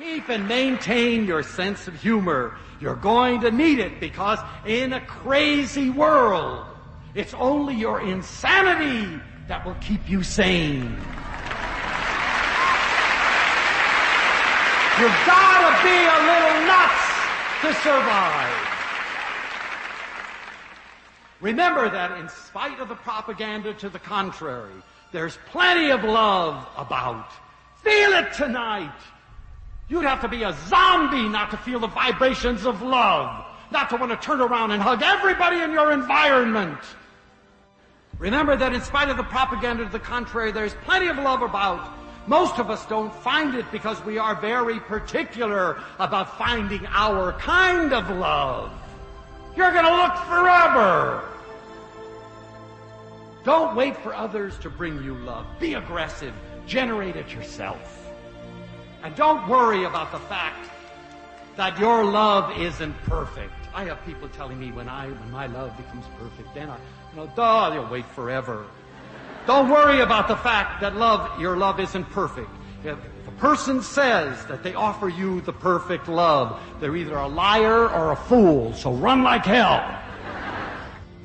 Keep 0.00 0.30
and 0.30 0.48
maintain 0.48 1.26
your 1.26 1.42
sense 1.42 1.86
of 1.86 1.94
humor. 2.00 2.56
You're 2.80 2.96
going 2.96 3.42
to 3.42 3.50
need 3.50 3.80
it 3.80 4.00
because 4.00 4.38
in 4.64 4.94
a 4.94 5.00
crazy 5.02 5.90
world, 5.90 6.64
it's 7.14 7.34
only 7.34 7.74
your 7.74 8.00
insanity 8.00 9.20
that 9.46 9.66
will 9.66 9.74
keep 9.74 10.08
you 10.08 10.22
sane. 10.22 10.84
You've 14.96 15.20
gotta 15.28 15.72
be 15.84 15.98
a 16.08 16.18
little 16.30 16.64
nuts 16.64 17.04
to 17.60 17.74
survive. 17.82 18.56
Remember 21.42 21.90
that 21.90 22.18
in 22.18 22.30
spite 22.30 22.80
of 22.80 22.88
the 22.88 22.94
propaganda 22.94 23.74
to 23.74 23.90
the 23.90 23.98
contrary, 23.98 24.82
there's 25.12 25.38
plenty 25.50 25.90
of 25.90 26.04
love 26.04 26.66
about. 26.78 27.30
Feel 27.82 28.12
it 28.14 28.32
tonight. 28.32 28.92
You'd 29.90 30.04
have 30.04 30.20
to 30.20 30.28
be 30.28 30.44
a 30.44 30.56
zombie 30.68 31.28
not 31.28 31.50
to 31.50 31.56
feel 31.56 31.80
the 31.80 31.88
vibrations 31.88 32.64
of 32.64 32.80
love, 32.80 33.44
not 33.72 33.90
to 33.90 33.96
want 33.96 34.12
to 34.12 34.16
turn 34.24 34.40
around 34.40 34.70
and 34.70 34.80
hug 34.80 35.02
everybody 35.02 35.60
in 35.60 35.72
your 35.72 35.90
environment. 35.90 36.78
Remember 38.20 38.54
that 38.54 38.72
in 38.72 38.80
spite 38.82 39.08
of 39.08 39.16
the 39.16 39.24
propaganda 39.24 39.84
to 39.84 39.90
the 39.90 39.98
contrary, 39.98 40.52
there's 40.52 40.74
plenty 40.84 41.08
of 41.08 41.16
love 41.16 41.42
about. 41.42 41.90
Most 42.28 42.60
of 42.60 42.70
us 42.70 42.86
don't 42.86 43.12
find 43.12 43.56
it 43.56 43.64
because 43.72 44.00
we 44.04 44.16
are 44.16 44.36
very 44.36 44.78
particular 44.78 45.82
about 45.98 46.38
finding 46.38 46.86
our 46.86 47.32
kind 47.32 47.92
of 47.92 48.08
love. 48.10 48.70
You're 49.56 49.72
gonna 49.72 49.90
look 49.90 50.16
forever. 50.26 51.24
Don't 53.42 53.74
wait 53.74 53.96
for 53.96 54.14
others 54.14 54.56
to 54.58 54.70
bring 54.70 55.02
you 55.02 55.14
love. 55.14 55.46
Be 55.58 55.74
aggressive. 55.74 56.34
Generate 56.68 57.16
it 57.16 57.32
yourself. 57.32 57.99
And 59.02 59.14
don't 59.16 59.48
worry 59.48 59.84
about 59.84 60.12
the 60.12 60.18
fact 60.18 60.68
that 61.56 61.78
your 61.78 62.04
love 62.04 62.58
isn't 62.58 62.94
perfect. 63.04 63.52
I 63.74 63.84
have 63.84 64.04
people 64.04 64.28
telling 64.28 64.58
me 64.58 64.72
when 64.72 64.88
I, 64.88 65.08
when 65.08 65.30
my 65.30 65.46
love 65.46 65.76
becomes 65.76 66.04
perfect, 66.18 66.54
then 66.54 66.68
I, 66.68 66.76
you 66.76 67.16
know, 67.16 67.32
duh, 67.34 67.70
you'll 67.74 67.88
wait 67.88 68.04
forever. 68.06 68.66
Don't 69.46 69.70
worry 69.70 70.00
about 70.00 70.28
the 70.28 70.36
fact 70.36 70.80
that 70.82 70.96
love, 70.96 71.40
your 71.40 71.56
love 71.56 71.80
isn't 71.80 72.04
perfect. 72.10 72.50
If, 72.84 72.98
if 72.98 73.28
a 73.28 73.30
person 73.32 73.82
says 73.82 74.44
that 74.46 74.62
they 74.62 74.74
offer 74.74 75.08
you 75.08 75.40
the 75.42 75.52
perfect 75.52 76.08
love, 76.08 76.60
they're 76.78 76.96
either 76.96 77.16
a 77.16 77.28
liar 77.28 77.88
or 77.88 78.12
a 78.12 78.16
fool, 78.16 78.74
so 78.74 78.92
run 78.92 79.22
like 79.22 79.46
hell. 79.46 79.98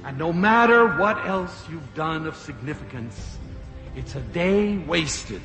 And 0.06 0.18
no 0.18 0.32
matter 0.32 0.98
what 0.98 1.26
else 1.26 1.64
you've 1.70 1.94
done 1.94 2.28
of 2.28 2.36
significance, 2.36 3.38
it's 3.96 4.16
a 4.16 4.22
day 4.22 4.78
wasted 4.78 5.42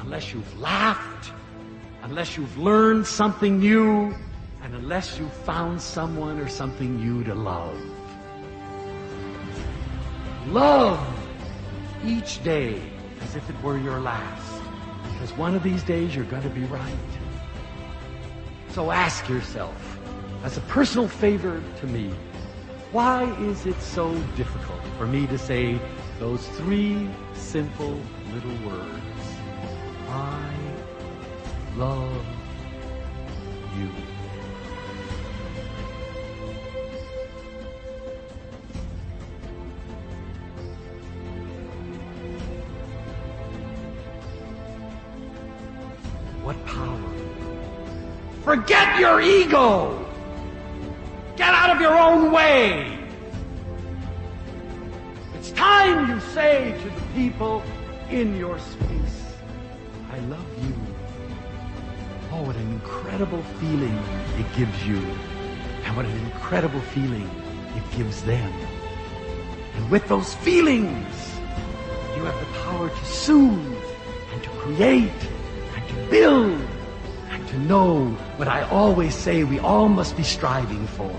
unless 0.00 0.32
you've 0.32 0.58
laughed, 0.58 1.32
unless 2.02 2.36
you've 2.36 2.56
learned 2.58 3.06
something 3.06 3.58
new, 3.58 4.14
and 4.62 4.74
unless 4.74 5.18
you've 5.18 5.32
found 5.32 5.80
someone 5.80 6.38
or 6.38 6.48
something 6.48 6.96
new 6.96 7.24
to 7.24 7.34
love. 7.34 7.78
Love 10.48 11.06
each 12.04 12.42
day 12.42 12.80
as 13.22 13.36
if 13.36 13.48
it 13.50 13.62
were 13.62 13.78
your 13.78 14.00
last, 14.00 14.62
because 15.12 15.32
one 15.36 15.54
of 15.54 15.62
these 15.62 15.82
days 15.82 16.14
you're 16.14 16.24
going 16.24 16.42
to 16.42 16.48
be 16.48 16.64
right. 16.64 16.94
So 18.70 18.90
ask 18.90 19.28
yourself, 19.28 19.98
as 20.44 20.56
a 20.56 20.60
personal 20.62 21.08
favor 21.08 21.62
to 21.80 21.86
me, 21.86 22.10
why 22.92 23.24
is 23.42 23.66
it 23.66 23.80
so 23.82 24.14
difficult 24.36 24.80
for 24.96 25.06
me 25.06 25.26
to 25.26 25.36
say 25.36 25.78
those 26.18 26.46
three 26.48 27.08
simple 27.34 28.00
little 28.32 28.68
words? 28.68 29.17
I 30.10 30.54
love 31.76 32.24
you. 33.76 33.88
What 46.42 46.64
power? 46.64 46.98
Forget 48.42 48.98
your 48.98 49.20
ego! 49.20 50.06
Get 51.36 51.50
out 51.54 51.76
of 51.76 51.82
your 51.82 51.94
own 51.94 52.32
way! 52.32 52.98
It's 55.34 55.50
time 55.52 56.08
you 56.08 56.18
say 56.32 56.74
to 56.82 56.88
the 56.88 57.06
people 57.14 57.62
in 58.10 58.36
your 58.38 58.58
sphere. 58.58 58.97
I 60.18 60.20
love 60.22 60.64
you. 60.64 60.74
Oh, 62.32 62.42
what 62.42 62.56
an 62.56 62.72
incredible 62.72 63.40
feeling 63.60 63.96
it 64.36 64.46
gives 64.56 64.84
you. 64.84 64.96
And 65.84 65.96
what 65.96 66.06
an 66.06 66.18
incredible 66.26 66.80
feeling 66.80 67.30
it 67.76 67.96
gives 67.96 68.22
them. 68.22 68.52
And 69.76 69.88
with 69.92 70.08
those 70.08 70.34
feelings, 70.34 71.38
you 72.16 72.24
have 72.24 72.36
the 72.40 72.58
power 72.58 72.88
to 72.88 73.04
soothe 73.04 73.84
and 74.32 74.42
to 74.42 74.50
create 74.50 75.22
and 75.76 75.88
to 75.88 76.10
build 76.10 76.60
and 77.30 77.48
to 77.50 77.58
know 77.60 78.06
what 78.38 78.48
I 78.48 78.62
always 78.70 79.14
say 79.14 79.44
we 79.44 79.60
all 79.60 79.88
must 79.88 80.16
be 80.16 80.24
striving 80.24 80.84
for. 80.88 81.14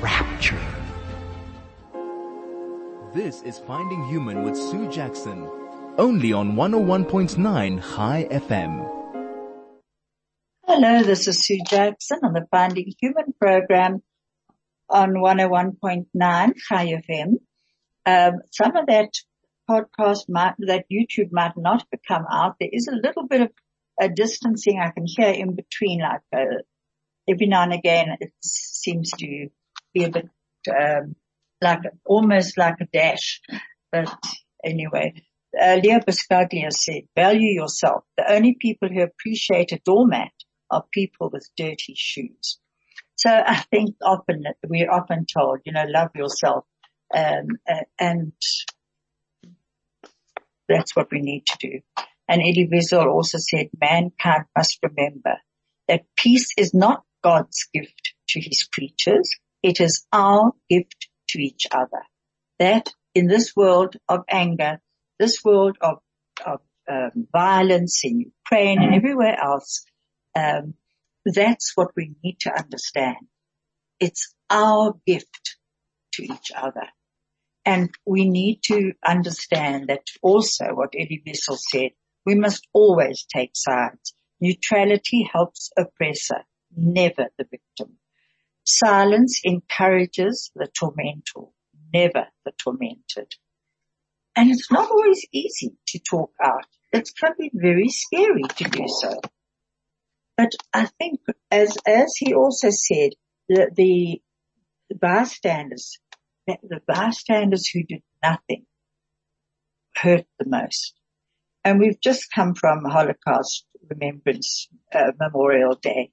Rapture. 0.00 0.58
This 3.12 3.42
is 3.42 3.58
Finding 3.58 4.02
Human 4.06 4.44
with 4.44 4.56
Sue 4.56 4.88
Jackson, 4.88 5.46
only 5.98 6.32
on 6.32 6.52
101.9 6.54 7.82
Chai 7.82 8.28
FM. 8.30 8.88
Hello, 10.64 11.02
this 11.02 11.26
is 11.26 11.44
Sue 11.44 11.58
Jackson 11.66 12.20
on 12.22 12.34
the 12.34 12.46
Finding 12.52 12.92
Human 13.00 13.34
program 13.40 14.00
on 14.88 15.14
101.9 15.14 16.06
Chai 16.14 17.02
FM. 17.08 17.38
Um, 18.06 18.40
some 18.52 18.76
of 18.76 18.86
that 18.86 19.10
podcast 19.68 20.28
might, 20.28 20.54
that 20.58 20.84
YouTube 20.90 21.32
might 21.32 21.56
not 21.56 21.84
have 21.90 22.00
come 22.06 22.26
out. 22.30 22.56
There 22.60 22.70
is 22.72 22.86
a 22.86 22.94
little 22.94 23.26
bit 23.26 23.40
of 23.40 23.50
a 24.00 24.08
distancing 24.08 24.78
I 24.78 24.90
can 24.90 25.04
hear 25.04 25.30
in 25.30 25.56
between, 25.56 26.00
like 26.00 26.20
uh, 26.32 26.62
every 27.28 27.46
now 27.46 27.64
and 27.64 27.72
again 27.72 28.16
it 28.20 28.32
seems 28.40 29.10
to 29.10 29.48
be 29.92 30.04
a 30.04 30.10
bit 30.10 30.28
um, 30.70 31.16
like 31.60 31.80
almost 32.06 32.56
like 32.56 32.76
a 32.80 32.86
dash. 32.86 33.40
But 33.90 34.14
anyway, 34.64 35.14
uh, 35.60 35.78
Leo 35.82 35.98
Buscaglia 36.00 36.72
said, 36.72 37.02
value 37.14 37.52
yourself. 37.60 38.04
The 38.16 38.32
only 38.32 38.56
people 38.58 38.88
who 38.88 39.02
appreciate 39.02 39.72
a 39.72 39.80
doormat 39.84 40.32
are 40.70 40.84
people 40.92 41.30
with 41.32 41.48
dirty 41.56 41.94
shoes. 41.96 42.58
So 43.16 43.30
I 43.30 43.56
think 43.70 43.96
often 44.02 44.44
we're 44.66 44.90
often 44.90 45.26
told, 45.26 45.60
you 45.64 45.72
know, 45.72 45.84
love 45.86 46.10
yourself. 46.14 46.64
Um, 47.14 47.58
and 47.98 48.32
that's 50.68 50.94
what 50.94 51.10
we 51.10 51.20
need 51.20 51.46
to 51.46 51.58
do. 51.58 51.80
And 52.28 52.42
Elie 52.42 52.68
Wiesel 52.70 53.06
also 53.06 53.38
said 53.38 53.70
mankind 53.80 54.44
must 54.56 54.78
remember 54.82 55.38
that 55.88 56.04
peace 56.16 56.50
is 56.58 56.74
not 56.74 57.02
God's 57.24 57.66
gift 57.72 58.14
to 58.28 58.40
his 58.40 58.64
creatures. 58.64 59.30
It 59.62 59.80
is 59.80 60.06
our 60.12 60.52
gift 60.68 61.08
to 61.30 61.40
each 61.40 61.66
other. 61.72 62.02
That 62.58 62.90
in 63.14 63.26
this 63.26 63.56
world 63.56 63.96
of 64.08 64.24
anger, 64.28 64.80
this 65.18 65.44
world 65.44 65.76
of, 65.80 65.98
of 66.44 66.60
um, 66.90 67.26
violence 67.32 68.00
in 68.04 68.20
Ukraine 68.20 68.82
and 68.82 68.94
everywhere 68.94 69.36
else, 69.38 69.84
um, 70.34 70.74
that's 71.24 71.72
what 71.74 71.88
we 71.96 72.14
need 72.22 72.38
to 72.40 72.56
understand. 72.56 73.16
It's 74.00 74.34
our 74.48 74.94
gift 75.06 75.56
to 76.14 76.22
each 76.22 76.52
other. 76.56 76.88
And 77.64 77.90
we 78.06 78.28
need 78.28 78.60
to 78.64 78.92
understand 79.06 79.88
that 79.88 80.04
also 80.22 80.66
what 80.72 80.94
Elie 80.94 81.22
Wiesel 81.26 81.58
said, 81.58 81.90
we 82.24 82.34
must 82.34 82.66
always 82.72 83.26
take 83.30 83.50
sides. 83.54 84.14
Neutrality 84.40 85.28
helps 85.30 85.70
oppressor, 85.76 86.44
never 86.74 87.26
the 87.36 87.44
victim. 87.50 87.98
Silence 88.64 89.40
encourages 89.44 90.50
the 90.54 90.68
tormentor, 90.68 91.48
never 91.92 92.28
the 92.44 92.52
tormented. 92.52 93.34
And 94.38 94.50
it's 94.50 94.70
not 94.70 94.88
always 94.88 95.26
easy 95.32 95.72
to 95.88 95.98
talk 95.98 96.30
out. 96.42 96.64
It 96.92 97.10
can 97.20 97.32
be 97.38 97.50
very 97.52 97.88
scary 97.88 98.44
to 98.44 98.64
do 98.64 98.84
so. 98.86 99.20
But 100.36 100.52
I 100.72 100.86
think 100.98 101.20
as, 101.50 101.76
as 101.84 102.14
he 102.16 102.34
also 102.34 102.70
said, 102.70 103.10
the, 103.48 103.70
the 103.76 104.20
bystanders 104.94 105.98
the 106.62 106.80
bystanders 106.86 107.68
who 107.68 107.82
did 107.82 108.02
nothing 108.22 108.64
hurt 109.96 110.24
the 110.38 110.48
most. 110.48 110.94
And 111.64 111.78
we've 111.78 112.00
just 112.00 112.32
come 112.34 112.54
from 112.54 112.84
Holocaust 112.84 113.66
Remembrance 113.90 114.68
uh, 114.94 115.12
Memorial 115.20 115.74
Day. 115.74 116.10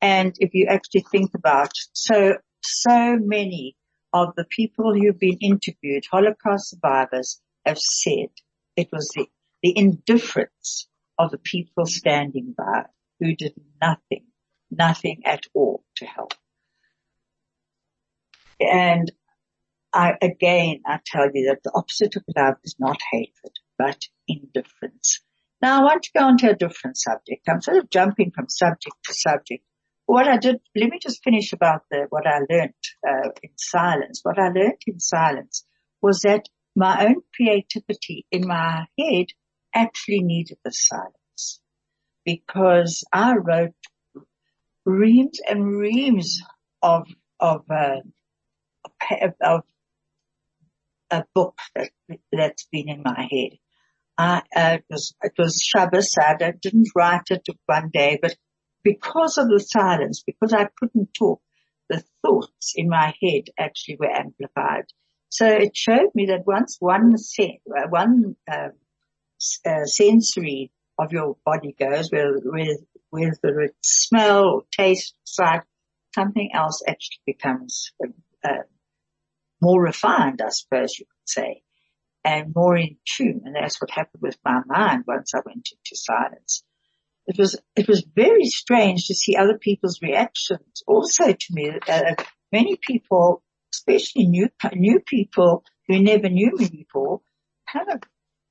And 0.00 0.34
if 0.38 0.50
you 0.52 0.66
actually 0.68 1.06
think 1.10 1.30
about 1.34 1.70
so, 1.92 2.36
so 2.62 3.16
many 3.18 3.76
of 4.12 4.34
the 4.36 4.44
people 4.44 4.94
who've 4.94 5.18
been 5.18 5.38
interviewed, 5.40 6.04
Holocaust 6.10 6.70
survivors 6.70 7.40
have 7.68 7.78
said 7.78 8.28
it 8.76 8.88
was 8.92 9.10
the, 9.14 9.26
the 9.62 9.76
indifference 9.76 10.88
of 11.18 11.30
the 11.30 11.38
people 11.38 11.86
standing 11.86 12.54
by 12.56 12.84
who 13.20 13.34
did 13.34 13.54
nothing, 13.80 14.26
nothing 14.70 15.22
at 15.24 15.42
all 15.54 15.84
to 15.96 16.06
help. 16.06 16.34
And 18.60 19.10
I, 19.92 20.14
again, 20.20 20.80
I 20.86 21.00
tell 21.04 21.28
you 21.32 21.48
that 21.48 21.62
the 21.64 21.72
opposite 21.74 22.16
of 22.16 22.24
love 22.36 22.56
is 22.64 22.76
not 22.78 22.98
hatred, 23.12 23.52
but 23.78 23.98
indifference. 24.26 25.20
Now 25.60 25.80
I 25.80 25.84
want 25.84 26.02
to 26.04 26.10
go 26.16 26.24
on 26.24 26.38
to 26.38 26.50
a 26.50 26.56
different 26.56 26.96
subject. 26.96 27.48
I'm 27.48 27.62
sort 27.62 27.78
of 27.78 27.90
jumping 27.90 28.30
from 28.30 28.48
subject 28.48 28.96
to 29.04 29.14
subject. 29.14 29.64
What 30.06 30.28
I 30.28 30.36
did, 30.36 30.60
let 30.76 30.90
me 30.90 30.98
just 31.02 31.22
finish 31.22 31.52
about 31.52 31.82
the, 31.90 32.06
what 32.10 32.26
I 32.26 32.38
learned 32.48 32.74
uh, 33.06 33.30
in 33.42 33.50
silence. 33.56 34.20
What 34.22 34.38
I 34.38 34.48
learned 34.48 34.80
in 34.86 35.00
silence 35.00 35.66
was 36.00 36.20
that 36.20 36.48
my 36.78 37.06
own 37.06 37.16
creativity 37.34 38.24
in 38.30 38.46
my 38.46 38.86
head 38.98 39.26
actually 39.74 40.22
needed 40.22 40.58
the 40.64 40.72
silence 40.72 41.60
because 42.24 43.04
I 43.12 43.34
wrote 43.34 43.74
reams 44.84 45.40
and 45.48 45.76
reams 45.76 46.40
of, 46.80 47.08
of, 47.40 47.64
uh, 47.68 48.00
of 49.42 49.62
a 51.10 51.24
book 51.34 51.58
that, 51.74 51.90
that's 52.30 52.68
been 52.70 52.88
in 52.88 53.02
my 53.02 53.28
head. 53.28 53.58
I, 54.16 54.42
uh, 54.54 54.76
it 54.78 54.84
was, 54.88 55.14
it 55.22 55.32
was 55.36 55.60
Shabbos. 55.60 56.14
I 56.20 56.52
didn't 56.62 56.90
write 56.94 57.30
it 57.30 57.46
one 57.66 57.90
day, 57.92 58.18
but 58.22 58.36
because 58.84 59.36
of 59.36 59.48
the 59.48 59.58
silence, 59.58 60.22
because 60.24 60.52
I 60.52 60.68
couldn't 60.78 61.12
talk, 61.12 61.40
the 61.88 62.04
thoughts 62.22 62.74
in 62.76 62.88
my 62.88 63.14
head 63.20 63.44
actually 63.58 63.96
were 63.98 64.10
amplified. 64.10 64.84
So 65.30 65.46
it 65.46 65.76
showed 65.76 66.10
me 66.14 66.26
that 66.26 66.46
once 66.46 66.76
one 66.80 67.16
sen- 67.18 67.58
uh, 67.76 67.88
one 67.88 68.36
uh, 68.50 68.68
uh, 69.66 69.84
sensory 69.84 70.70
of 70.98 71.12
your 71.12 71.36
body 71.44 71.74
goes, 71.78 72.10
whether, 72.10 72.40
whether 73.10 73.60
it's 73.60 74.06
smell, 74.06 74.66
taste, 74.72 75.14
sight, 75.24 75.62
something 76.14 76.50
else 76.52 76.82
actually 76.86 77.20
becomes 77.26 77.92
uh, 78.44 78.62
more 79.60 79.82
refined, 79.82 80.40
I 80.42 80.48
suppose 80.48 80.98
you 80.98 81.04
could 81.06 81.28
say, 81.28 81.62
and 82.24 82.52
more 82.54 82.76
in 82.76 82.96
tune. 83.04 83.42
And 83.44 83.54
that's 83.54 83.80
what 83.80 83.90
happened 83.90 84.22
with 84.22 84.38
my 84.44 84.60
mind 84.66 85.04
once 85.06 85.34
I 85.34 85.40
went 85.44 85.68
into 85.70 85.94
silence. 85.94 86.64
It 87.26 87.38
was, 87.38 87.56
it 87.76 87.86
was 87.86 88.04
very 88.14 88.46
strange 88.46 89.06
to 89.06 89.14
see 89.14 89.36
other 89.36 89.58
people's 89.58 90.00
reactions 90.02 90.82
also 90.86 91.32
to 91.32 91.46
me. 91.50 91.70
Uh, 91.86 92.14
many 92.50 92.76
people, 92.76 93.42
especially 93.72 94.26
new, 94.26 94.48
new 94.74 95.00
people 95.00 95.64
who 95.86 96.00
never 96.00 96.28
knew 96.28 96.52
me 96.56 96.68
before, 96.68 97.20
kind 97.72 97.90
of 97.90 98.00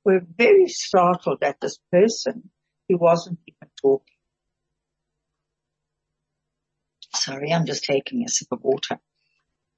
were 0.04 0.20
very 0.36 0.68
startled 0.68 1.42
at 1.42 1.60
this 1.60 1.78
person 1.92 2.50
who 2.88 2.96
wasn't 2.96 3.38
even 3.46 3.70
talking. 3.80 4.14
Sorry, 7.14 7.52
I'm 7.52 7.66
just 7.66 7.84
taking 7.84 8.24
a 8.24 8.28
sip 8.28 8.48
of 8.52 8.60
water. 8.62 8.98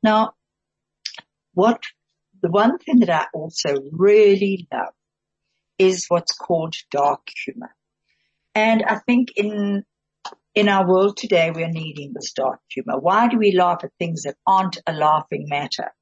Now, 0.03 0.35
what 1.55 1.83
the 2.43 2.51
one 2.51 2.79
thing 2.79 3.01
that 3.01 3.11
I 3.11 3.27
also 3.35 3.77
really 3.93 4.67
love 4.73 4.95
is 5.79 6.07
what's 6.09 6.37
called 6.37 6.75
dark 6.91 7.29
humor. 7.45 7.75
And 8.55 8.83
I 8.83 8.99
think 8.99 9.33
in, 9.37 9.85
in 10.55 10.69
our 10.69 10.89
world 10.89 11.17
today, 11.17 11.51
we're 11.55 11.69
needing 11.69 12.13
this 12.13 12.33
dark 12.33 12.61
humor. 12.69 12.99
Why 12.99 13.29
do 13.29 13.39
we 13.39 13.53
laugh 13.57 13.85
at 13.85 13.93
things 13.99 14.23
that 14.23 14.37
aren't 14.47 14.79
a 14.87 14.93
laughing 14.93 15.47
matter? 15.49 15.93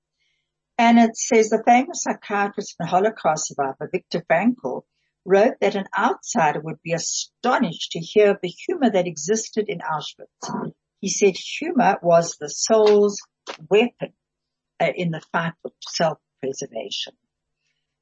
And 0.78 0.98
it 0.98 1.16
says 1.16 1.50
the 1.50 1.62
famous 1.66 2.02
psychiatrist 2.02 2.76
and 2.78 2.88
Holocaust 2.88 3.48
survivor, 3.48 3.90
Viktor 3.90 4.24
Frankl, 4.30 4.82
wrote 5.24 5.54
that 5.60 5.74
an 5.74 5.86
outsider 5.96 6.60
would 6.60 6.80
be 6.82 6.92
astonished 6.92 7.92
to 7.92 8.00
hear 8.00 8.30
of 8.30 8.38
the 8.42 8.48
humor 8.48 8.90
that 8.90 9.06
existed 9.06 9.66
in 9.68 9.80
Auschwitz. 9.80 10.72
He 11.00 11.08
said 11.08 11.36
humor 11.36 11.98
was 12.02 12.36
the 12.40 12.48
soul's 12.48 13.20
weapon 13.68 14.14
uh, 14.80 14.88
in 14.94 15.10
the 15.10 15.20
fight 15.32 15.52
for 15.62 15.72
self-preservation. 15.80 17.14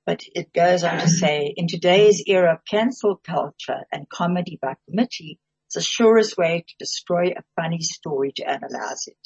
But 0.05 0.23
it 0.35 0.53
goes 0.53 0.85
on 0.85 0.99
to 1.01 1.09
say, 1.09 1.53
in 1.57 1.67
today's 1.67 2.23
era 2.27 2.55
of 2.55 2.65
cancel 2.65 3.17
culture 3.17 3.81
and 3.91 4.09
comedy 4.09 4.59
by 4.63 4.75
committee, 4.89 5.41
it's 5.67 5.75
the 5.75 5.83
surest 5.83 6.39
way 6.39 6.65
to 6.67 6.75
destroy 6.79 7.31
a 7.37 7.43
funny 7.61 7.81
story 7.81 8.33
to 8.37 8.49
analyze 8.49 9.09
it. 9.09 9.17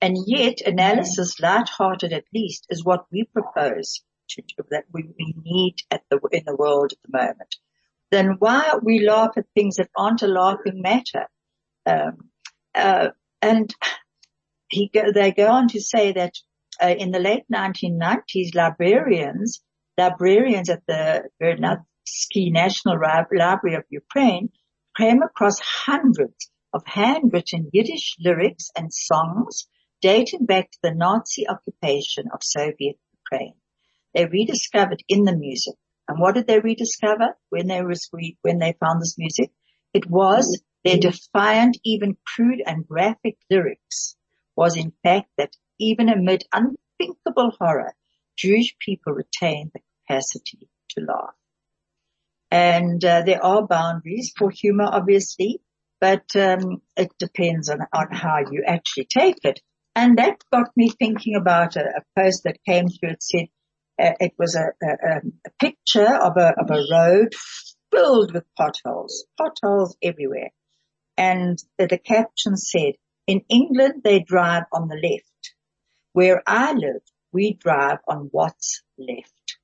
And 0.00 0.16
yet 0.26 0.60
analysis, 0.60 1.40
light-hearted 1.40 2.12
at 2.12 2.24
least, 2.32 2.66
is 2.68 2.84
what 2.84 3.06
we 3.10 3.24
propose 3.24 4.02
to, 4.30 4.42
that 4.70 4.84
we, 4.92 5.04
we 5.18 5.34
need 5.42 5.76
the, 6.10 6.20
in 6.30 6.42
the 6.46 6.54
world 6.54 6.92
at 6.92 6.98
the 7.04 7.18
moment. 7.18 7.56
Then 8.10 8.36
why 8.38 8.74
we 8.82 9.06
laugh 9.06 9.32
at 9.36 9.46
things 9.54 9.76
that 9.76 9.90
aren't 9.96 10.22
a 10.22 10.28
laughing 10.28 10.82
matter? 10.82 11.26
Um, 11.86 12.30
uh, 12.74 13.08
and 13.42 13.74
he 14.68 14.90
go, 14.92 15.10
they 15.12 15.32
go 15.32 15.48
on 15.48 15.68
to 15.68 15.80
say 15.80 16.12
that 16.12 16.34
uh, 16.82 16.94
in 16.96 17.10
the 17.10 17.18
late 17.18 17.44
1990s, 17.52 18.54
librarians, 18.54 19.60
librarians 19.96 20.68
at 20.68 20.82
the 20.86 21.24
Vernadsky 21.42 22.52
National 22.52 23.00
Library 23.00 23.74
of 23.74 23.84
Ukraine 23.88 24.50
came 24.98 25.22
across 25.22 25.60
hundreds 25.60 26.50
of 26.72 26.82
handwritten 26.84 27.70
Yiddish 27.72 28.16
lyrics 28.20 28.70
and 28.76 28.92
songs 28.92 29.68
dating 30.00 30.44
back 30.44 30.70
to 30.70 30.78
the 30.82 30.94
Nazi 30.94 31.48
occupation 31.48 32.24
of 32.32 32.42
Soviet 32.42 32.96
Ukraine. 33.24 33.54
They 34.14 34.26
rediscovered 34.26 35.02
in 35.08 35.24
the 35.24 35.36
music. 35.36 35.74
And 36.08 36.18
what 36.20 36.34
did 36.34 36.46
they 36.46 36.58
rediscover 36.58 37.36
when 37.50 37.68
they 37.68 37.82
was, 37.82 38.08
when 38.42 38.58
they 38.58 38.74
found 38.80 39.00
this 39.00 39.16
music? 39.18 39.50
It 39.92 40.08
was 40.10 40.60
their 40.84 40.98
defiant, 40.98 41.78
even 41.84 42.16
crude 42.26 42.62
and 42.66 42.86
graphic 42.86 43.36
lyrics 43.50 44.16
was 44.56 44.76
in 44.76 44.92
fact 45.02 45.28
that 45.36 45.56
even 45.78 46.08
amid 46.08 46.44
unthinkable 46.52 47.52
horror, 47.58 47.94
Jewish 48.36 48.76
people 48.78 49.12
retained 49.12 49.70
the 49.72 49.80
capacity 50.08 50.68
to 50.90 51.00
laugh. 51.02 51.34
And 52.50 53.04
uh, 53.04 53.22
there 53.22 53.44
are 53.44 53.66
boundaries 53.66 54.32
for 54.36 54.50
humor, 54.50 54.88
obviously, 54.90 55.60
but 56.00 56.24
um, 56.36 56.80
it 56.96 57.12
depends 57.18 57.68
on, 57.68 57.80
on 57.92 58.08
how 58.12 58.38
you 58.50 58.64
actually 58.66 59.06
take 59.06 59.44
it. 59.44 59.60
And 59.94 60.18
that 60.18 60.42
got 60.52 60.68
me 60.76 60.90
thinking 60.90 61.34
about 61.36 61.76
a, 61.76 61.80
a 61.80 62.20
post 62.20 62.44
that 62.44 62.58
came 62.66 62.88
through. 62.88 63.10
It 63.10 63.22
said 63.22 63.46
uh, 64.00 64.12
it 64.20 64.32
was 64.38 64.54
a, 64.54 64.66
a, 64.82 65.16
a 65.46 65.50
picture 65.60 66.14
of 66.14 66.36
a, 66.36 66.54
of 66.58 66.70
a 66.70 66.84
road 66.90 67.34
filled 67.90 68.32
with 68.32 68.44
potholes, 68.56 69.26
potholes 69.36 69.96
everywhere. 70.02 70.50
And 71.16 71.58
the, 71.78 71.88
the 71.88 71.98
caption 71.98 72.56
said, 72.56 72.92
in 73.26 73.42
England, 73.48 74.02
they 74.04 74.20
drive 74.20 74.64
on 74.72 74.88
the 74.88 74.96
left. 74.96 75.54
Where 76.12 76.42
I 76.46 76.72
live, 76.72 77.02
we 77.32 77.54
drive 77.54 77.98
on 78.08 78.28
what's 78.30 78.82
left. 78.96 79.58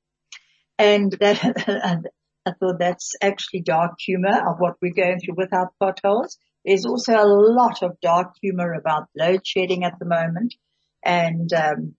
And 0.79 1.13
that, 1.21 2.03
I 2.47 2.53
thought 2.53 2.79
that's 2.79 3.15
actually 3.23 3.63
dark 3.63 3.93
humor 3.99 4.37
of 4.49 4.59
what 4.59 4.75
we're 4.83 4.93
going 4.93 5.19
through 5.19 5.37
with 5.37 5.55
our 5.55 5.71
potholes. 5.81 6.39
There's 6.65 6.85
also 6.85 7.15
a 7.15 7.25
lot 7.25 7.83
of 7.83 8.01
dark 8.01 8.35
humor 8.41 8.73
about 8.75 9.09
load 9.17 9.47
shedding 9.47 9.85
at 9.85 9.99
the 9.99 10.05
moment. 10.05 10.55
And 11.03 11.51
um, 11.53 11.95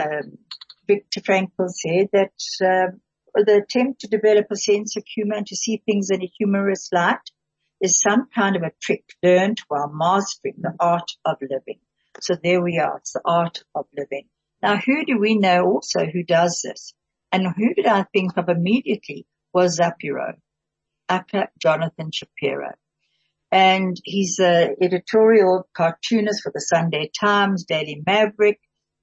um, 0.00 0.38
Viktor 0.86 1.20
Frankl 1.20 1.68
said 1.68 2.08
that 2.12 2.32
uh, 2.60 2.92
the 3.34 3.62
attempt 3.62 4.00
to 4.00 4.08
develop 4.08 4.46
a 4.50 4.56
sense 4.56 4.96
of 4.96 5.04
humor 5.06 5.36
and 5.36 5.46
to 5.46 5.56
see 5.56 5.82
things 5.84 6.10
in 6.10 6.22
a 6.22 6.32
humorous 6.38 6.88
light 6.92 7.30
is 7.80 8.00
some 8.00 8.28
kind 8.34 8.56
of 8.56 8.62
a 8.62 8.72
trick 8.80 9.04
learned 9.22 9.60
while 9.68 9.90
mastering 9.92 10.54
the 10.58 10.74
art 10.80 11.10
of 11.24 11.36
living. 11.40 11.80
So 12.20 12.36
there 12.42 12.62
we 12.62 12.78
are. 12.78 12.98
It's 12.98 13.12
the 13.12 13.22
art 13.24 13.62
of 13.74 13.86
living. 13.96 14.26
Now, 14.62 14.76
who 14.76 15.04
do 15.04 15.18
we 15.18 15.36
know 15.36 15.64
also 15.64 16.06
who 16.06 16.22
does 16.22 16.62
this? 16.64 16.94
And 17.32 17.46
who 17.46 17.74
did 17.74 17.86
I 17.86 18.04
think 18.12 18.36
of 18.36 18.48
immediately 18.48 19.26
was 19.54 19.78
Zapiro, 19.78 20.34
Aka 21.08 21.48
Jonathan 21.58 22.10
Shapiro 22.12 22.72
and 23.54 24.00
he's 24.02 24.40
an 24.40 24.74
editorial 24.82 25.68
cartoonist 25.76 26.42
for 26.42 26.50
the 26.52 26.60
Sunday 26.60 27.08
Times, 27.20 27.62
Daily 27.62 28.02
Maverick, 28.04 28.58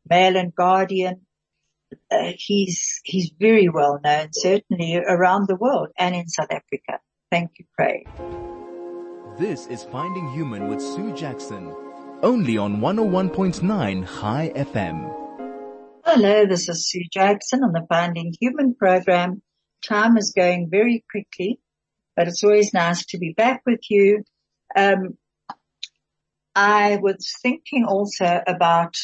Mail 0.10 0.36
and 0.36 0.54
Guardian. 0.54 1.22
Uh, 2.12 2.34
he's 2.36 3.00
he's 3.06 3.32
very 3.40 3.70
well 3.70 4.02
known, 4.04 4.28
certainly 4.34 4.98
around 4.98 5.48
the 5.48 5.56
world 5.56 5.88
and 5.98 6.14
in 6.14 6.28
South 6.28 6.52
Africa. 6.52 7.00
Thank 7.32 7.52
you, 7.60 7.66
Craig. 7.78 8.10
This 9.40 9.68
is 9.68 9.86
Finding 9.86 10.30
Human 10.34 10.68
with 10.68 10.82
Sue 10.82 11.14
Jackson, 11.16 11.74
only 12.22 12.58
on 12.58 12.82
101.9 12.82 14.20
Chai 14.20 14.52
FM. 14.54 15.16
Hello, 16.04 16.46
this 16.46 16.68
is 16.68 16.90
Sue 16.90 17.06
Jackson 17.10 17.64
on 17.64 17.72
the 17.72 17.86
Finding 17.88 18.34
Human 18.42 18.76
program. 18.76 19.42
Time 19.88 20.18
is 20.18 20.34
going 20.36 20.70
very 20.70 21.04
quickly, 21.10 21.60
but 22.16 22.28
it's 22.28 22.44
always 22.44 22.74
nice 22.74 23.06
to 23.08 23.18
be 23.18 23.34
back 23.34 23.62
with 23.66 23.82
you 23.90 24.24
um, 24.76 25.18
I 26.56 26.98
was 26.98 27.34
thinking 27.42 27.86
also 27.86 28.42
about 28.46 28.96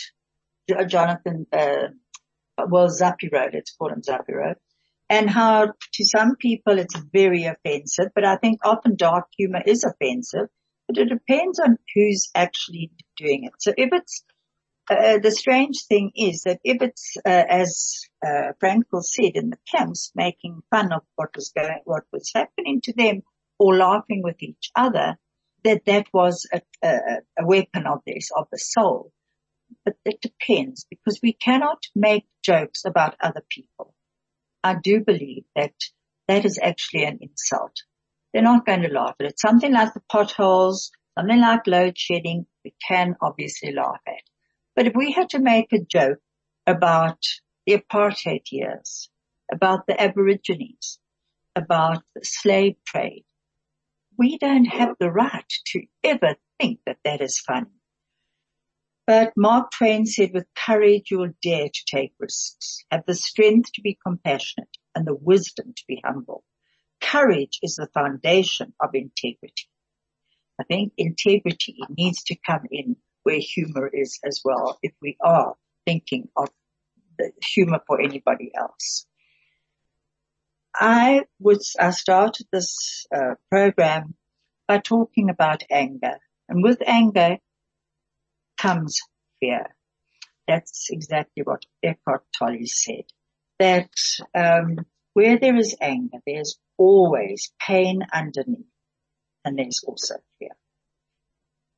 Jonathan, 0.88 1.48
uh, 1.52 1.88
well, 2.68 2.90
Zapiro, 2.90 3.54
let's 3.54 3.74
call 3.76 3.90
him 3.90 4.02
Zapiro, 4.02 4.56
and 5.10 5.30
how 5.30 5.68
to 5.94 6.06
some 6.06 6.36
people 6.36 6.78
it's 6.80 7.00
very 7.14 7.46
offensive, 7.46 8.08
but 8.14 8.26
I 8.26 8.36
think 8.36 8.60
often 8.66 8.96
dark 8.96 9.28
humor 9.38 9.62
is 9.66 9.86
offensive, 9.86 10.48
but 10.88 10.98
it 10.98 11.08
depends 11.08 11.60
on 11.60 11.78
who's 11.96 12.30
actually 12.36 12.92
doing 13.16 13.46
it. 13.46 13.54
So 13.60 13.74
if 13.78 13.90
it's, 13.94 14.24
the 14.88 15.36
strange 15.36 15.86
thing 15.88 16.12
is 16.16 16.44
that 16.44 16.60
if 16.64 16.82
it's, 16.82 17.18
uh, 17.26 17.44
as, 17.50 18.02
uh, 18.26 18.54
Frankl 18.62 19.04
said 19.04 19.32
in 19.36 19.50
the 19.50 19.58
camps, 19.70 20.12
making 20.16 20.62
fun 20.72 20.94
of 20.94 21.02
what 21.16 21.36
was 21.36 21.52
going, 21.56 21.82
what 21.86 22.04
was 22.12 22.32
happening 22.34 22.82
to 22.82 22.94
them 22.94 23.24
or 23.60 23.76
laughing 23.76 24.22
with 24.24 24.42
each 24.42 24.72
other, 24.76 25.18
that 25.64 25.84
that 25.86 26.08
was 26.14 26.48
a, 26.54 26.62
a, 26.84 26.98
a 27.40 27.46
weapon 27.46 27.86
of 27.86 28.00
this, 28.06 28.30
of 28.36 28.48
the 28.52 28.58
soul. 28.58 29.12
But 29.84 29.96
it 30.06 30.22
depends 30.22 30.86
because 30.90 31.20
we 31.22 31.34
cannot 31.34 31.84
make 31.94 32.26
jokes 32.44 32.86
about 32.86 33.16
other 33.20 33.44
people. 33.50 33.94
I 34.64 34.76
do 34.76 35.02
believe 35.02 35.44
that 35.56 35.74
that 36.28 36.46
is 36.46 36.60
actually 36.62 37.04
an 37.04 37.20
insult. 37.22 37.74
They're 38.34 38.44
not 38.44 38.66
going 38.66 38.82
to 38.84 38.90
laugh 38.90 39.16
at 39.20 39.28
it. 39.28 39.40
Something 39.40 39.74
like 39.74 39.94
the 39.94 40.02
potholes, 40.10 40.92
something 41.18 41.40
like 41.40 41.68
load 41.68 41.98
shedding, 41.98 42.46
we 42.64 42.74
can 42.88 43.16
obviously 43.22 43.74
laugh 43.74 44.02
at. 44.08 44.22
But 44.78 44.86
if 44.86 44.94
we 44.96 45.12
had 45.12 45.32
to 45.32 45.40
make 45.40 45.74
a 45.74 45.84
joke 45.84 46.20
about 46.68 47.18
the 47.66 47.76
apartheid 47.80 48.44
years, 48.52 49.10
about 49.52 49.88
the 49.88 50.00
aborigines, 50.00 51.00
about 51.56 52.04
the 52.14 52.22
slave 52.24 52.76
trade, 52.86 53.26
we 54.20 54.38
don't 54.38 54.66
have 54.66 54.96
the 55.00 55.10
right 55.10 55.52
to 55.74 55.82
ever 56.04 56.36
think 56.60 56.82
that 56.86 57.00
that 57.04 57.22
is 57.22 57.40
funny. 57.40 57.72
But 59.08 59.34
Mark 59.36 59.72
Twain 59.72 60.06
said, 60.06 60.30
with 60.32 60.46
courage 60.56 61.10
you'll 61.10 61.34
dare 61.42 61.70
to 61.70 61.86
take 61.88 62.14
risks, 62.20 62.84
have 62.92 63.04
the 63.08 63.16
strength 63.16 63.72
to 63.74 63.82
be 63.82 63.98
compassionate 64.06 64.78
and 64.94 65.08
the 65.08 65.16
wisdom 65.16 65.74
to 65.76 65.84
be 65.88 66.04
humble. 66.06 66.44
Courage 67.02 67.58
is 67.64 67.78
the 67.78 67.90
foundation 67.96 68.76
of 68.80 68.92
integrity. 68.94 69.70
I 70.62 70.66
think 70.66 70.94
integrity 70.98 71.78
needs 71.90 72.24
to 72.26 72.36
come 72.46 72.68
in 72.70 72.98
where 73.28 73.40
humor 73.42 73.90
is 73.92 74.20
as 74.24 74.40
well 74.46 74.80
if 74.82 74.94
we 75.02 75.18
are 75.20 75.54
thinking 75.86 76.30
of 76.38 76.48
the 77.20 77.30
humor 77.44 77.82
for 77.86 78.00
anybody 78.00 78.52
else. 78.56 79.06
I 80.74 81.26
was, 81.38 81.76
I 81.78 81.90
started 81.90 82.48
this 82.54 83.06
uh, 83.14 83.36
program 83.52 84.16
by 84.66 84.78
talking 84.78 85.30
about 85.30 85.64
anger. 85.70 86.16
And 86.48 86.64
with 86.64 86.82
anger 86.88 87.40
comes 88.58 89.02
fear. 89.42 89.76
That's 90.48 90.88
exactly 90.90 91.44
what 91.44 91.64
Eckhart 91.84 92.24
Tolle 92.40 92.66
said. 92.66 93.04
That 93.60 93.90
um, 94.34 94.86
where 95.16 95.38
there 95.38 95.58
is 95.58 95.76
anger, 95.82 96.20
there's 96.26 96.58
always 96.78 97.52
pain 97.60 98.04
underneath, 98.14 98.72
and 99.44 99.58
there's 99.58 99.84
also 99.86 100.16
fear. 100.40 100.56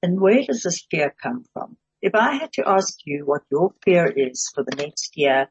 And 0.02 0.20
where 0.20 0.44
does 0.44 0.64
this 0.64 0.86
fear 0.90 1.14
come 1.22 1.46
from? 1.54 1.78
If 2.02 2.16
I 2.16 2.36
had 2.36 2.54
to 2.54 2.68
ask 2.68 3.00
you 3.06 3.26
what 3.26 3.42
your 3.52 3.74
fear 3.84 4.06
is 4.06 4.50
for 4.54 4.64
the 4.64 4.76
next 4.76 5.18
year, 5.18 5.50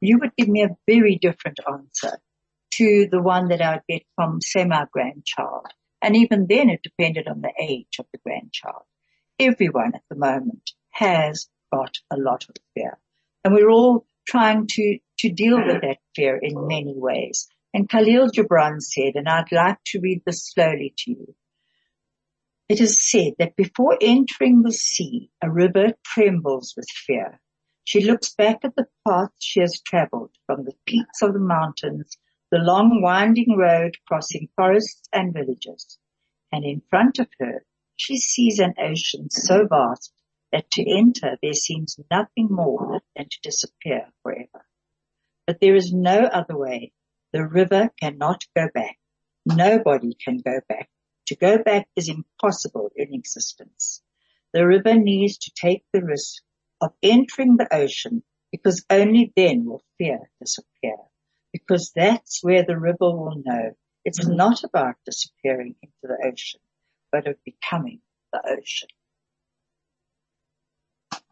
you 0.00 0.18
would 0.18 0.34
give 0.36 0.48
me 0.48 0.62
a 0.62 0.76
very 0.86 1.16
different 1.16 1.60
answer 1.70 2.18
to 2.74 3.08
the 3.10 3.20
one 3.20 3.48
that 3.48 3.60
I 3.60 3.74
would 3.74 3.82
get 3.88 4.02
from, 4.16 4.40
say, 4.40 4.64
my 4.64 4.86
grandchild. 4.90 5.66
And 6.00 6.16
even 6.16 6.46
then 6.48 6.70
it 6.70 6.82
depended 6.82 7.28
on 7.28 7.42
the 7.42 7.52
age 7.60 7.98
of 7.98 8.06
the 8.12 8.20
grandchild. 8.24 8.84
Everyone 9.38 9.94
at 9.94 10.02
the 10.08 10.16
moment 10.16 10.70
has 10.90 11.48
got 11.72 11.98
a 12.10 12.16
lot 12.16 12.46
of 12.48 12.54
fear. 12.74 12.98
And 13.44 13.54
we're 13.54 13.70
all 13.70 14.06
trying 14.26 14.66
to, 14.68 14.98
to 15.18 15.30
deal 15.30 15.58
with 15.58 15.82
that 15.82 15.98
fear 16.14 16.38
in 16.40 16.66
many 16.66 16.94
ways. 16.96 17.48
And 17.74 17.88
Khalil 17.88 18.30
Gibran 18.30 18.80
said, 18.80 19.12
and 19.14 19.28
I'd 19.28 19.52
like 19.52 19.78
to 19.86 20.00
read 20.00 20.22
this 20.24 20.50
slowly 20.50 20.94
to 20.98 21.10
you. 21.10 21.34
It 22.70 22.80
is 22.80 23.04
said 23.04 23.32
that 23.40 23.56
before 23.56 23.98
entering 24.00 24.62
the 24.62 24.72
sea, 24.72 25.32
a 25.42 25.50
river 25.50 25.94
trembles 26.04 26.74
with 26.76 26.88
fear. 26.88 27.40
She 27.82 28.00
looks 28.00 28.32
back 28.32 28.58
at 28.62 28.76
the 28.76 28.86
path 29.04 29.32
she 29.40 29.58
has 29.58 29.80
traveled 29.80 30.30
from 30.46 30.62
the 30.62 30.76
peaks 30.86 31.20
of 31.20 31.32
the 31.32 31.40
mountains 31.40 32.16
the 32.52 32.58
long 32.58 33.02
winding 33.02 33.56
road 33.56 33.96
crossing 34.06 34.50
forests 34.54 35.08
and 35.12 35.34
villages. 35.34 35.98
And 36.52 36.64
in 36.64 36.80
front 36.88 37.18
of 37.18 37.26
her, 37.40 37.64
she 37.96 38.18
sees 38.18 38.60
an 38.60 38.74
ocean 38.78 39.30
so 39.30 39.66
vast 39.66 40.12
that 40.52 40.70
to 40.70 40.88
enter 40.88 41.38
there 41.42 41.54
seems 41.54 41.98
nothing 42.08 42.46
more 42.52 43.00
than 43.16 43.24
to 43.30 43.40
disappear 43.42 44.12
forever. 44.22 44.64
But 45.44 45.58
there 45.60 45.74
is 45.74 45.92
no 45.92 46.20
other 46.20 46.56
way. 46.56 46.92
The 47.32 47.44
river 47.44 47.90
cannot 48.00 48.44
go 48.54 48.68
back. 48.72 48.96
Nobody 49.44 50.14
can 50.14 50.38
go 50.38 50.60
back. 50.68 50.88
To 51.30 51.36
go 51.36 51.62
back 51.62 51.86
is 51.94 52.08
impossible 52.08 52.90
in 52.96 53.14
existence. 53.14 54.02
The 54.52 54.66
river 54.66 54.96
needs 54.96 55.38
to 55.38 55.52
take 55.54 55.84
the 55.92 56.04
risk 56.04 56.42
of 56.80 56.90
entering 57.04 57.56
the 57.56 57.72
ocean 57.72 58.24
because 58.50 58.84
only 58.90 59.32
then 59.36 59.64
will 59.64 59.84
fear 59.96 60.28
disappear. 60.40 60.96
Because 61.52 61.92
that's 61.94 62.42
where 62.42 62.64
the 62.64 62.76
river 62.76 63.12
will 63.12 63.40
know 63.44 63.76
it's 64.04 64.26
not 64.26 64.64
about 64.64 64.96
disappearing 65.06 65.76
into 65.80 65.94
the 66.02 66.18
ocean, 66.26 66.58
but 67.12 67.28
of 67.28 67.36
becoming 67.44 68.00
the 68.32 68.40
ocean. 68.58 68.88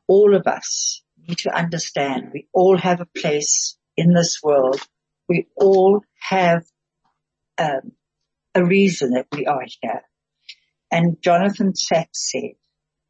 All 0.06 0.36
of 0.36 0.46
us 0.46 1.02
need 1.26 1.38
to 1.38 1.52
understand 1.52 2.30
we 2.32 2.46
all 2.52 2.78
have 2.78 3.00
a 3.00 3.18
place 3.20 3.76
in 3.96 4.12
this 4.12 4.40
world. 4.44 4.80
We 5.28 5.48
all 5.56 6.04
have 6.20 6.64
um, 7.58 7.94
a 8.58 8.64
reason 8.64 9.10
that 9.10 9.26
we 9.32 9.46
are 9.46 9.64
here. 9.80 10.02
And 10.90 11.20
Jonathan 11.22 11.74
Sacks 11.74 12.30
said, 12.30 12.54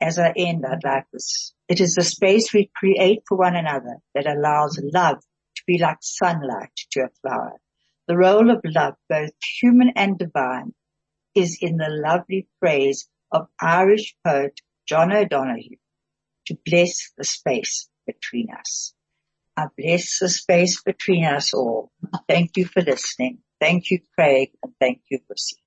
as 0.00 0.18
I 0.18 0.32
end, 0.36 0.64
I'd 0.64 0.84
like 0.84 1.06
this. 1.12 1.54
It 1.68 1.80
is 1.80 1.94
the 1.94 2.04
space 2.04 2.52
we 2.52 2.70
create 2.76 3.22
for 3.28 3.36
one 3.36 3.56
another 3.56 3.96
that 4.14 4.26
allows 4.26 4.80
love 4.82 5.18
to 5.18 5.62
be 5.66 5.78
like 5.78 5.98
sunlight 6.00 6.70
to 6.92 7.00
a 7.00 7.08
flower. 7.20 7.60
The 8.06 8.16
role 8.16 8.50
of 8.50 8.60
love, 8.64 8.94
both 9.08 9.30
human 9.60 9.92
and 9.96 10.18
divine, 10.18 10.74
is 11.34 11.58
in 11.60 11.76
the 11.76 11.90
lovely 11.90 12.46
phrase 12.60 13.08
of 13.32 13.48
Irish 13.60 14.14
poet 14.24 14.60
John 14.86 15.12
O'Donohue 15.12 15.76
to 16.46 16.56
bless 16.64 17.12
the 17.16 17.24
space 17.24 17.88
between 18.06 18.48
us. 18.58 18.94
I 19.56 19.66
bless 19.76 20.18
the 20.20 20.28
space 20.28 20.82
between 20.82 21.24
us 21.24 21.52
all. 21.52 21.90
Thank 22.28 22.56
you 22.56 22.64
for 22.64 22.80
listening. 22.80 23.38
Thank 23.60 23.92
you, 23.92 24.00
Craig, 24.16 24.52
and 24.64 24.74
thank 24.80 25.02
you, 25.10 25.20
Lucy. 25.30 25.58